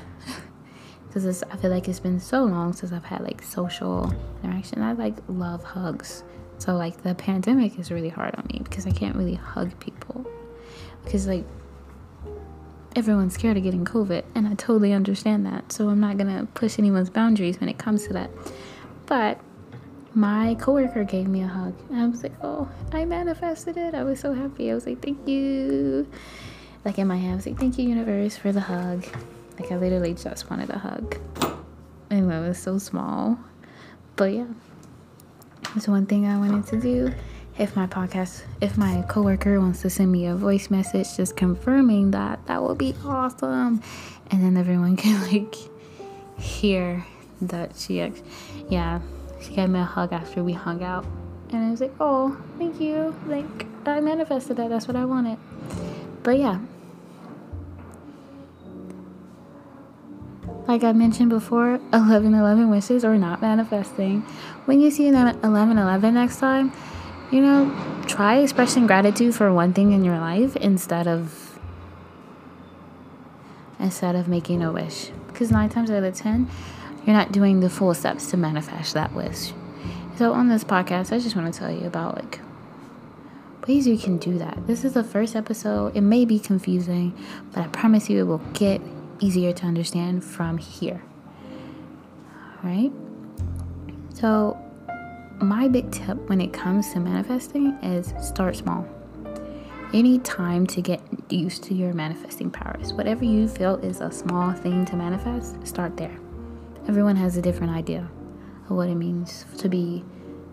because 1.07 1.43
I 1.43 1.57
feel 1.57 1.71
like 1.71 1.87
it's 1.87 1.99
been 1.99 2.19
so 2.19 2.43
long 2.43 2.73
since 2.73 2.91
I've 2.91 3.03
had 3.03 3.21
like 3.21 3.43
social 3.43 4.13
interaction. 4.43 4.81
I 4.81 4.93
like 4.93 5.15
love 5.27 5.63
hugs. 5.63 6.23
So 6.57 6.75
like 6.75 7.03
the 7.03 7.15
pandemic 7.15 7.79
is 7.79 7.91
really 7.91 8.09
hard 8.09 8.35
on 8.35 8.45
me 8.51 8.61
because 8.63 8.85
I 8.85 8.91
can't 8.91 9.15
really 9.15 9.35
hug 9.35 9.77
people 9.79 10.25
because 11.03 11.27
like 11.27 11.45
everyone's 12.95 13.33
scared 13.33 13.57
of 13.57 13.63
getting 13.63 13.85
COVID 13.85 14.23
and 14.35 14.47
I 14.47 14.55
totally 14.55 14.93
understand 14.93 15.45
that. 15.45 15.71
So 15.71 15.89
I'm 15.89 15.99
not 15.99 16.17
gonna 16.17 16.47
push 16.53 16.79
anyone's 16.79 17.09
boundaries 17.09 17.59
when 17.59 17.69
it 17.69 17.77
comes 17.77 18.07
to 18.07 18.13
that. 18.13 18.29
But 19.05 19.39
my 20.13 20.55
coworker 20.55 21.03
gave 21.03 21.27
me 21.27 21.43
a 21.43 21.47
hug 21.47 21.73
and 21.89 22.01
I 22.01 22.07
was 22.07 22.23
like, 22.23 22.33
oh, 22.43 22.69
I 22.91 23.05
manifested 23.05 23.77
it. 23.77 23.93
I 23.93 24.03
was 24.03 24.19
so 24.19 24.33
happy. 24.33 24.71
I 24.71 24.75
was 24.75 24.85
like, 24.85 25.01
thank 25.01 25.27
you. 25.27 26.07
Like 26.83 26.97
in 26.97 27.07
my 27.07 27.17
head, 27.17 27.33
I 27.33 27.35
was 27.35 27.45
like, 27.45 27.59
thank 27.59 27.77
you, 27.77 27.87
universe, 27.87 28.37
for 28.37 28.51
the 28.51 28.61
hug. 28.61 29.05
Like 29.59 29.71
I 29.71 29.77
literally 29.77 30.13
just 30.13 30.49
wanted 30.49 30.69
a 30.69 30.77
hug. 30.79 31.17
And 32.09 32.31
it 32.31 32.39
was 32.39 32.57
so 32.57 32.77
small. 32.77 33.37
But 34.15 34.33
yeah. 34.33 34.47
That's 35.75 35.87
one 35.87 36.07
thing 36.07 36.25
I 36.25 36.37
wanted 36.37 36.65
to 36.67 36.79
do. 36.79 37.13
If 37.59 37.75
my 37.75 37.87
podcast, 37.87 38.43
if 38.61 38.77
my 38.77 39.03
coworker 39.09 39.59
wants 39.59 39.81
to 39.81 39.89
send 39.89 40.13
me 40.13 40.27
a 40.27 40.35
voice 40.35 40.69
message 40.69 41.17
just 41.17 41.35
confirming 41.35 42.11
that, 42.11 42.39
that 42.45 42.63
would 42.63 42.77
be 42.77 42.95
awesome. 43.03 43.83
And 44.31 44.41
then 44.41 44.55
everyone 44.55 44.95
can 45.03 45.21
like 45.29 45.55
hear 46.39 47.05
that 47.41 47.75
she, 47.75 48.13
yeah, 48.69 49.01
she 49.41 49.53
gave 49.53 49.69
me 49.69 49.79
a 49.79 49.83
hug 49.83 50.13
after 50.13 50.41
we 50.41 50.53
hung 50.53 50.83
out. 50.83 51.05
And 51.51 51.65
I 51.65 51.71
was 51.71 51.81
like, 51.81 51.93
oh, 51.99 52.37
thank 52.57 52.79
you. 52.79 53.13
Like, 53.27 53.65
I 53.85 53.99
manifested 53.99 54.55
that. 54.55 54.69
That's 54.69 54.87
what 54.87 54.95
I 54.95 55.03
wanted. 55.03 55.37
But 56.23 56.37
yeah, 56.37 56.59
Like 60.69 60.83
I 60.83 60.91
mentioned 60.91 61.31
before, 61.31 61.71
1111 61.89 62.69
wishes 62.69 63.03
are 63.03 63.17
not 63.17 63.41
manifesting. 63.41 64.21
When 64.65 64.79
you 64.79 64.91
see 64.91 65.07
an 65.07 65.15
1111 65.15 66.13
next 66.13 66.37
time, 66.37 66.71
you 67.31 67.41
know, 67.41 68.03
try 68.07 68.37
expressing 68.37 68.87
gratitude 68.87 69.35
for 69.35 69.53
one 69.53 69.73
thing 69.73 69.91
in 69.91 70.03
your 70.03 70.19
life 70.19 70.55
instead 70.55 71.07
of 71.07 71.59
instead 73.79 74.15
of 74.15 74.27
making 74.27 74.61
a 74.61 74.71
wish. 74.71 75.09
Because 75.27 75.51
nine 75.51 75.69
times 75.69 75.89
out 75.91 76.03
of 76.03 76.15
ten, 76.15 76.49
you're 77.05 77.15
not 77.15 77.31
doing 77.31 77.59
the 77.59 77.69
full 77.69 77.93
steps 77.93 78.29
to 78.31 78.37
manifest 78.37 78.93
that 78.93 79.13
wish. 79.13 79.53
So 80.17 80.33
on 80.33 80.49
this 80.49 80.63
podcast, 80.63 81.13
I 81.13 81.19
just 81.19 81.35
want 81.35 81.53
to 81.53 81.59
tell 81.59 81.71
you 81.71 81.87
about 81.87 82.15
like 82.15 82.39
ways 83.67 83.87
you 83.87 83.97
can 83.97 84.17
do 84.17 84.37
that. 84.39 84.67
This 84.67 84.83
is 84.83 84.93
the 84.93 85.03
first 85.03 85.35
episode. 85.35 85.95
It 85.95 86.01
may 86.01 86.25
be 86.25 86.39
confusing, 86.39 87.17
but 87.53 87.63
I 87.63 87.67
promise 87.67 88.09
you 88.09 88.19
it 88.19 88.23
will 88.23 88.41
get 88.53 88.81
easier 89.19 89.53
to 89.53 89.65
understand 89.65 90.23
from 90.23 90.57
here. 90.57 91.03
Right? 92.63 92.91
So, 94.13 94.57
my 95.41 95.67
big 95.67 95.91
tip 95.91 96.29
when 96.29 96.41
it 96.41 96.51
comes 96.51 96.91
to 96.93 96.99
manifesting 96.99 97.71
is 97.81 98.13
start 98.21 98.55
small. 98.55 98.87
Any 99.93 100.19
time 100.19 100.67
to 100.67 100.81
get 100.81 101.01
used 101.29 101.63
to 101.63 101.73
your 101.73 101.93
manifesting 101.93 102.51
powers. 102.51 102.93
Whatever 102.93 103.25
you 103.25 103.47
feel 103.47 103.75
is 103.77 104.01
a 104.01 104.11
small 104.11 104.53
thing 104.53 104.85
to 104.85 104.95
manifest, 104.95 105.65
start 105.65 105.97
there. 105.97 106.15
Everyone 106.87 107.15
has 107.15 107.37
a 107.37 107.41
different 107.41 107.73
idea 107.73 108.07
of 108.69 108.75
what 108.75 108.89
it 108.89 108.95
means 108.95 109.45
to 109.57 109.69
be 109.69 110.03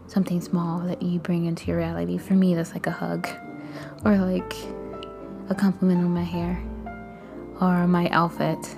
something 0.07 0.41
small 0.41 0.81
that 0.81 1.03
you 1.03 1.19
bring 1.19 1.47
into 1.47 1.67
your 1.67 1.79
reality. 1.79 2.17
For 2.17 2.35
me, 2.35 2.55
that's 2.55 2.73
like 2.73 2.87
a 2.87 2.91
hug 2.91 3.29
or 4.05 4.17
like 4.17 4.55
a 5.51 5.55
compliment 5.55 6.01
on 6.01 6.15
my 6.15 6.23
hair 6.23 6.63
or 7.61 7.87
my 7.87 8.09
outfit. 8.11 8.77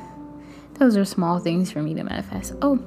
Those 0.74 0.96
are 0.96 1.04
small 1.04 1.38
things 1.38 1.70
for 1.70 1.82
me 1.82 1.94
to 1.94 2.02
manifest. 2.02 2.54
Oh, 2.62 2.82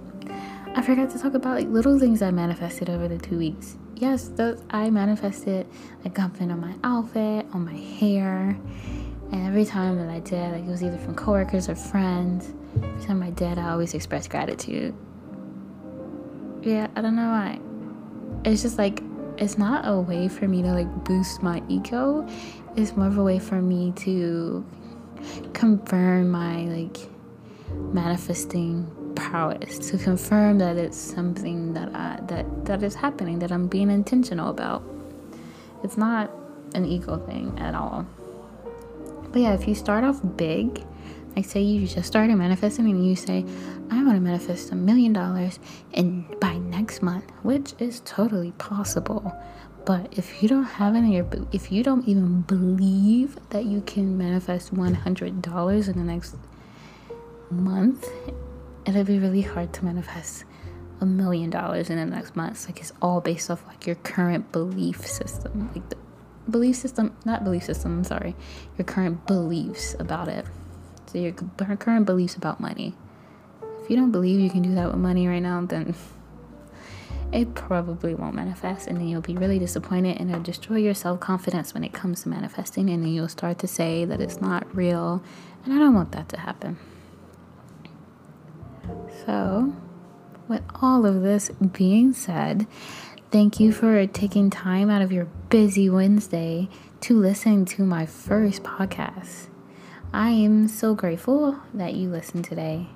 I 0.74 0.82
forgot 0.82 1.10
to 1.10 1.20
talk 1.20 1.34
about 1.34 1.58
like 1.58 1.68
little 1.68 2.00
things 2.00 2.22
I 2.22 2.32
manifested 2.32 2.90
over 2.90 3.10
the 3.10 3.18
two 3.18 3.38
weeks. 3.38 3.78
Yes, 3.96 4.30
those 4.30 4.64
I 4.70 4.90
manifested 4.90 5.68
a 6.06 6.10
compliment 6.10 6.54
on 6.54 6.62
my 6.62 6.76
outfit, 6.84 7.46
on 7.54 7.66
my 7.66 7.76
hair, 7.76 8.58
and 9.32 9.48
every 9.48 9.66
time 9.66 9.98
that 9.98 10.10
I 10.10 10.20
did, 10.22 10.54
like 10.54 10.64
it 10.64 10.70
was 10.70 10.82
either 10.82 10.98
from 10.98 11.14
coworkers 11.14 11.68
or 11.68 11.76
friends. 11.76 12.54
Every 12.82 13.06
time 13.06 13.22
I 13.22 13.32
did, 13.32 13.58
I 13.58 13.72
always 13.72 13.94
expressed 13.94 14.30
gratitude. 14.30 14.96
Yeah, 16.62 16.88
I 16.96 17.02
don't 17.02 17.18
know 17.18 17.30
why. 17.30 17.60
It's 18.46 18.62
just 18.62 18.78
like 18.78 19.04
it's 19.38 19.58
not 19.58 19.86
a 19.86 20.00
way 20.00 20.30
for 20.30 20.48
me 20.48 20.62
to 20.62 20.72
like 20.72 21.04
boost 21.04 21.44
my 21.44 21.62
ego. 21.68 22.26
It's 22.78 22.96
more 22.96 23.08
of 23.08 23.18
a 23.18 23.24
way 23.24 23.40
for 23.40 23.62
me 23.62 23.92
to 23.98 24.66
confirm 25.54 26.32
my 26.32 26.64
like 26.64 26.98
manifesting 27.94 28.90
prowess 29.16 29.78
to 29.90 29.98
confirm 29.98 30.60
that 30.60 30.78
it's 30.78 30.98
something 30.98 31.74
that 31.74 31.94
I 31.96 32.20
that 32.28 32.66
that 32.66 32.84
is 32.84 32.96
happening 32.96 33.40
that 33.40 33.52
I'm 33.52 33.68
being 33.68 33.90
intentional 33.90 34.50
about. 34.50 34.84
It's 35.84 35.98
not 35.98 36.32
an 36.74 36.86
ego 36.86 37.18
thing 37.18 37.58
at 37.60 37.76
all. 37.76 38.06
But 39.32 39.42
yeah, 39.42 39.54
if 39.54 39.68
you 39.68 39.76
start 39.76 40.04
off 40.04 40.20
big, 40.36 40.84
like 41.36 41.46
say 41.46 41.62
you 41.62 41.88
just 41.88 42.08
started 42.08 42.36
manifesting 42.36 42.90
and 42.90 43.08
you 43.08 43.16
say, 43.16 43.46
I 43.90 44.04
want 44.04 44.16
to 44.16 44.22
manifest 44.22 44.72
a 44.72 44.76
million 44.76 45.14
dollars 45.14 45.60
and 45.94 46.26
by 46.40 46.58
next 46.58 47.02
month, 47.02 47.30
which 47.44 47.74
is 47.80 48.02
totally 48.06 48.52
possible. 48.54 49.34
But 49.86 50.10
if 50.18 50.44
you 50.44 50.50
don't 50.50 50.64
have 50.64 50.96
any, 50.96 51.24
if 51.52 51.72
you 51.72 51.84
don't 51.84 52.08
even 52.08 52.42
believe 52.42 53.38
that 53.50 53.66
you 53.66 53.82
can 53.82 54.18
manifest 54.18 54.74
$100 54.76 55.88
in 55.88 55.98
the 55.98 56.04
next 56.04 56.36
month, 57.50 58.08
it'll 58.86 59.04
be 59.04 59.20
really 59.20 59.42
hard 59.42 59.74
to 59.74 59.86
manifest 59.86 60.46
a 61.00 61.06
million 61.06 61.50
dollars 61.50 61.90
in 61.90 61.98
the 61.98 62.06
next 62.06 62.36
month. 62.36 62.68
Like 62.68 62.80
it's 62.80 62.94
all 63.02 63.22
based 63.22 63.50
off 63.50 63.66
like 63.68 63.86
your 63.86 63.96
current 63.96 64.52
belief 64.52 65.06
system, 65.06 65.70
like 65.74 65.90
the 65.90 65.98
belief 66.50 66.76
system, 66.76 67.16
not 67.26 67.44
belief 67.44 67.64
system. 67.64 68.00
I'm 68.00 68.04
sorry, 68.04 68.36
your 68.78 68.86
current 68.86 69.26
beliefs 69.26 69.96
about 70.00 70.28
it. 70.28 70.46
So 71.08 71.18
your 71.18 71.34
current 71.34 72.06
beliefs 72.06 72.36
about 72.36 72.60
money. 72.60 72.96
If 73.84 73.90
you 73.90 73.96
don't 73.96 74.12
believe 74.12 74.40
you 74.40 74.50
can 74.50 74.62
do 74.62 74.76
that 74.76 74.88
with 74.88 74.98
money 74.98 75.28
right 75.28 75.42
now, 75.42 75.66
then 75.66 75.96
it 77.34 77.56
probably 77.56 78.14
won't 78.14 78.36
manifest, 78.36 78.88
and 78.88 78.98
then 78.98 79.08
you'll 79.08 79.22
be 79.22 79.36
really 79.36 79.60
disappointed, 79.60 80.20
and 80.20 80.30
it'll 80.30 80.44
destroy 80.44 80.78
your 80.78 80.94
self 80.94 81.20
confidence 81.20 81.74
when 81.74 81.84
it 81.84 81.92
comes 81.92 82.24
to 82.24 82.30
manifesting, 82.30 82.90
and 82.90 83.04
then 83.04 83.12
you'll 83.12 83.28
start 83.28 83.58
to 83.60 83.68
say 83.68 84.06
that 84.06 84.22
it's 84.22 84.40
not 84.40 84.74
real, 84.76 85.24
and 85.66 85.74
I 85.74 85.80
don't 85.80 85.96
want 85.96 86.12
that 86.12 86.30
to 86.30 86.40
happen. 86.40 86.78
So, 89.26 89.74
with 90.48 90.64
all 90.82 91.06
of 91.06 91.22
this 91.22 91.50
being 91.74 92.14
said, 92.14 92.66
thank 93.30 93.60
you 93.60 93.72
for 93.72 94.08
taking 94.08 94.50
time 94.50 94.90
out 94.90 95.02
of 95.02 95.12
your 95.12 95.26
busy 95.50 95.90
Wednesday 95.90 96.70
to 97.02 97.20
listen 97.20 97.66
to 97.66 97.84
my 97.84 98.06
first 98.06 98.64
podcast. 98.64 99.48
I 100.14 100.30
am 100.30 100.68
so 100.68 100.96
grateful 100.96 101.58
that 101.74 101.94
you 101.94 102.10
listened 102.10 102.46
today. 102.46 102.88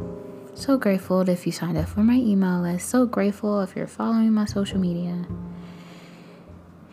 So 0.53 0.77
grateful 0.77 1.27
if 1.29 1.45
you 1.45 1.51
signed 1.51 1.77
up 1.77 1.87
for 1.87 2.01
my 2.01 2.15
email 2.15 2.61
list. 2.61 2.89
So 2.89 3.05
grateful 3.05 3.61
if 3.61 3.75
you're 3.75 3.87
following 3.87 4.33
my 4.33 4.45
social 4.45 4.79
media. 4.79 5.25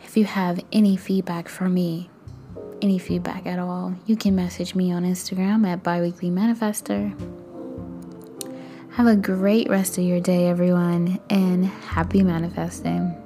If 0.03 0.15
you 0.15 0.25
have 0.25 0.59
any 0.71 0.95
feedback 0.95 1.49
for 1.49 1.67
me, 1.69 2.09
any 2.81 2.99
feedback 2.99 3.45
at 3.45 3.59
all, 3.59 3.95
you 4.05 4.15
can 4.15 4.35
message 4.35 4.75
me 4.75 4.91
on 4.91 5.03
Instagram 5.03 5.65
at 5.67 5.81
biweekly 5.81 6.29
manifester. 6.29 7.13
Have 8.93 9.07
a 9.07 9.15
great 9.15 9.71
rest 9.71 9.97
of 9.97 10.03
your 10.03 10.19
day, 10.19 10.47
everyone, 10.47 11.19
and 11.27 11.65
happy 11.65 12.21
manifesting. 12.21 13.22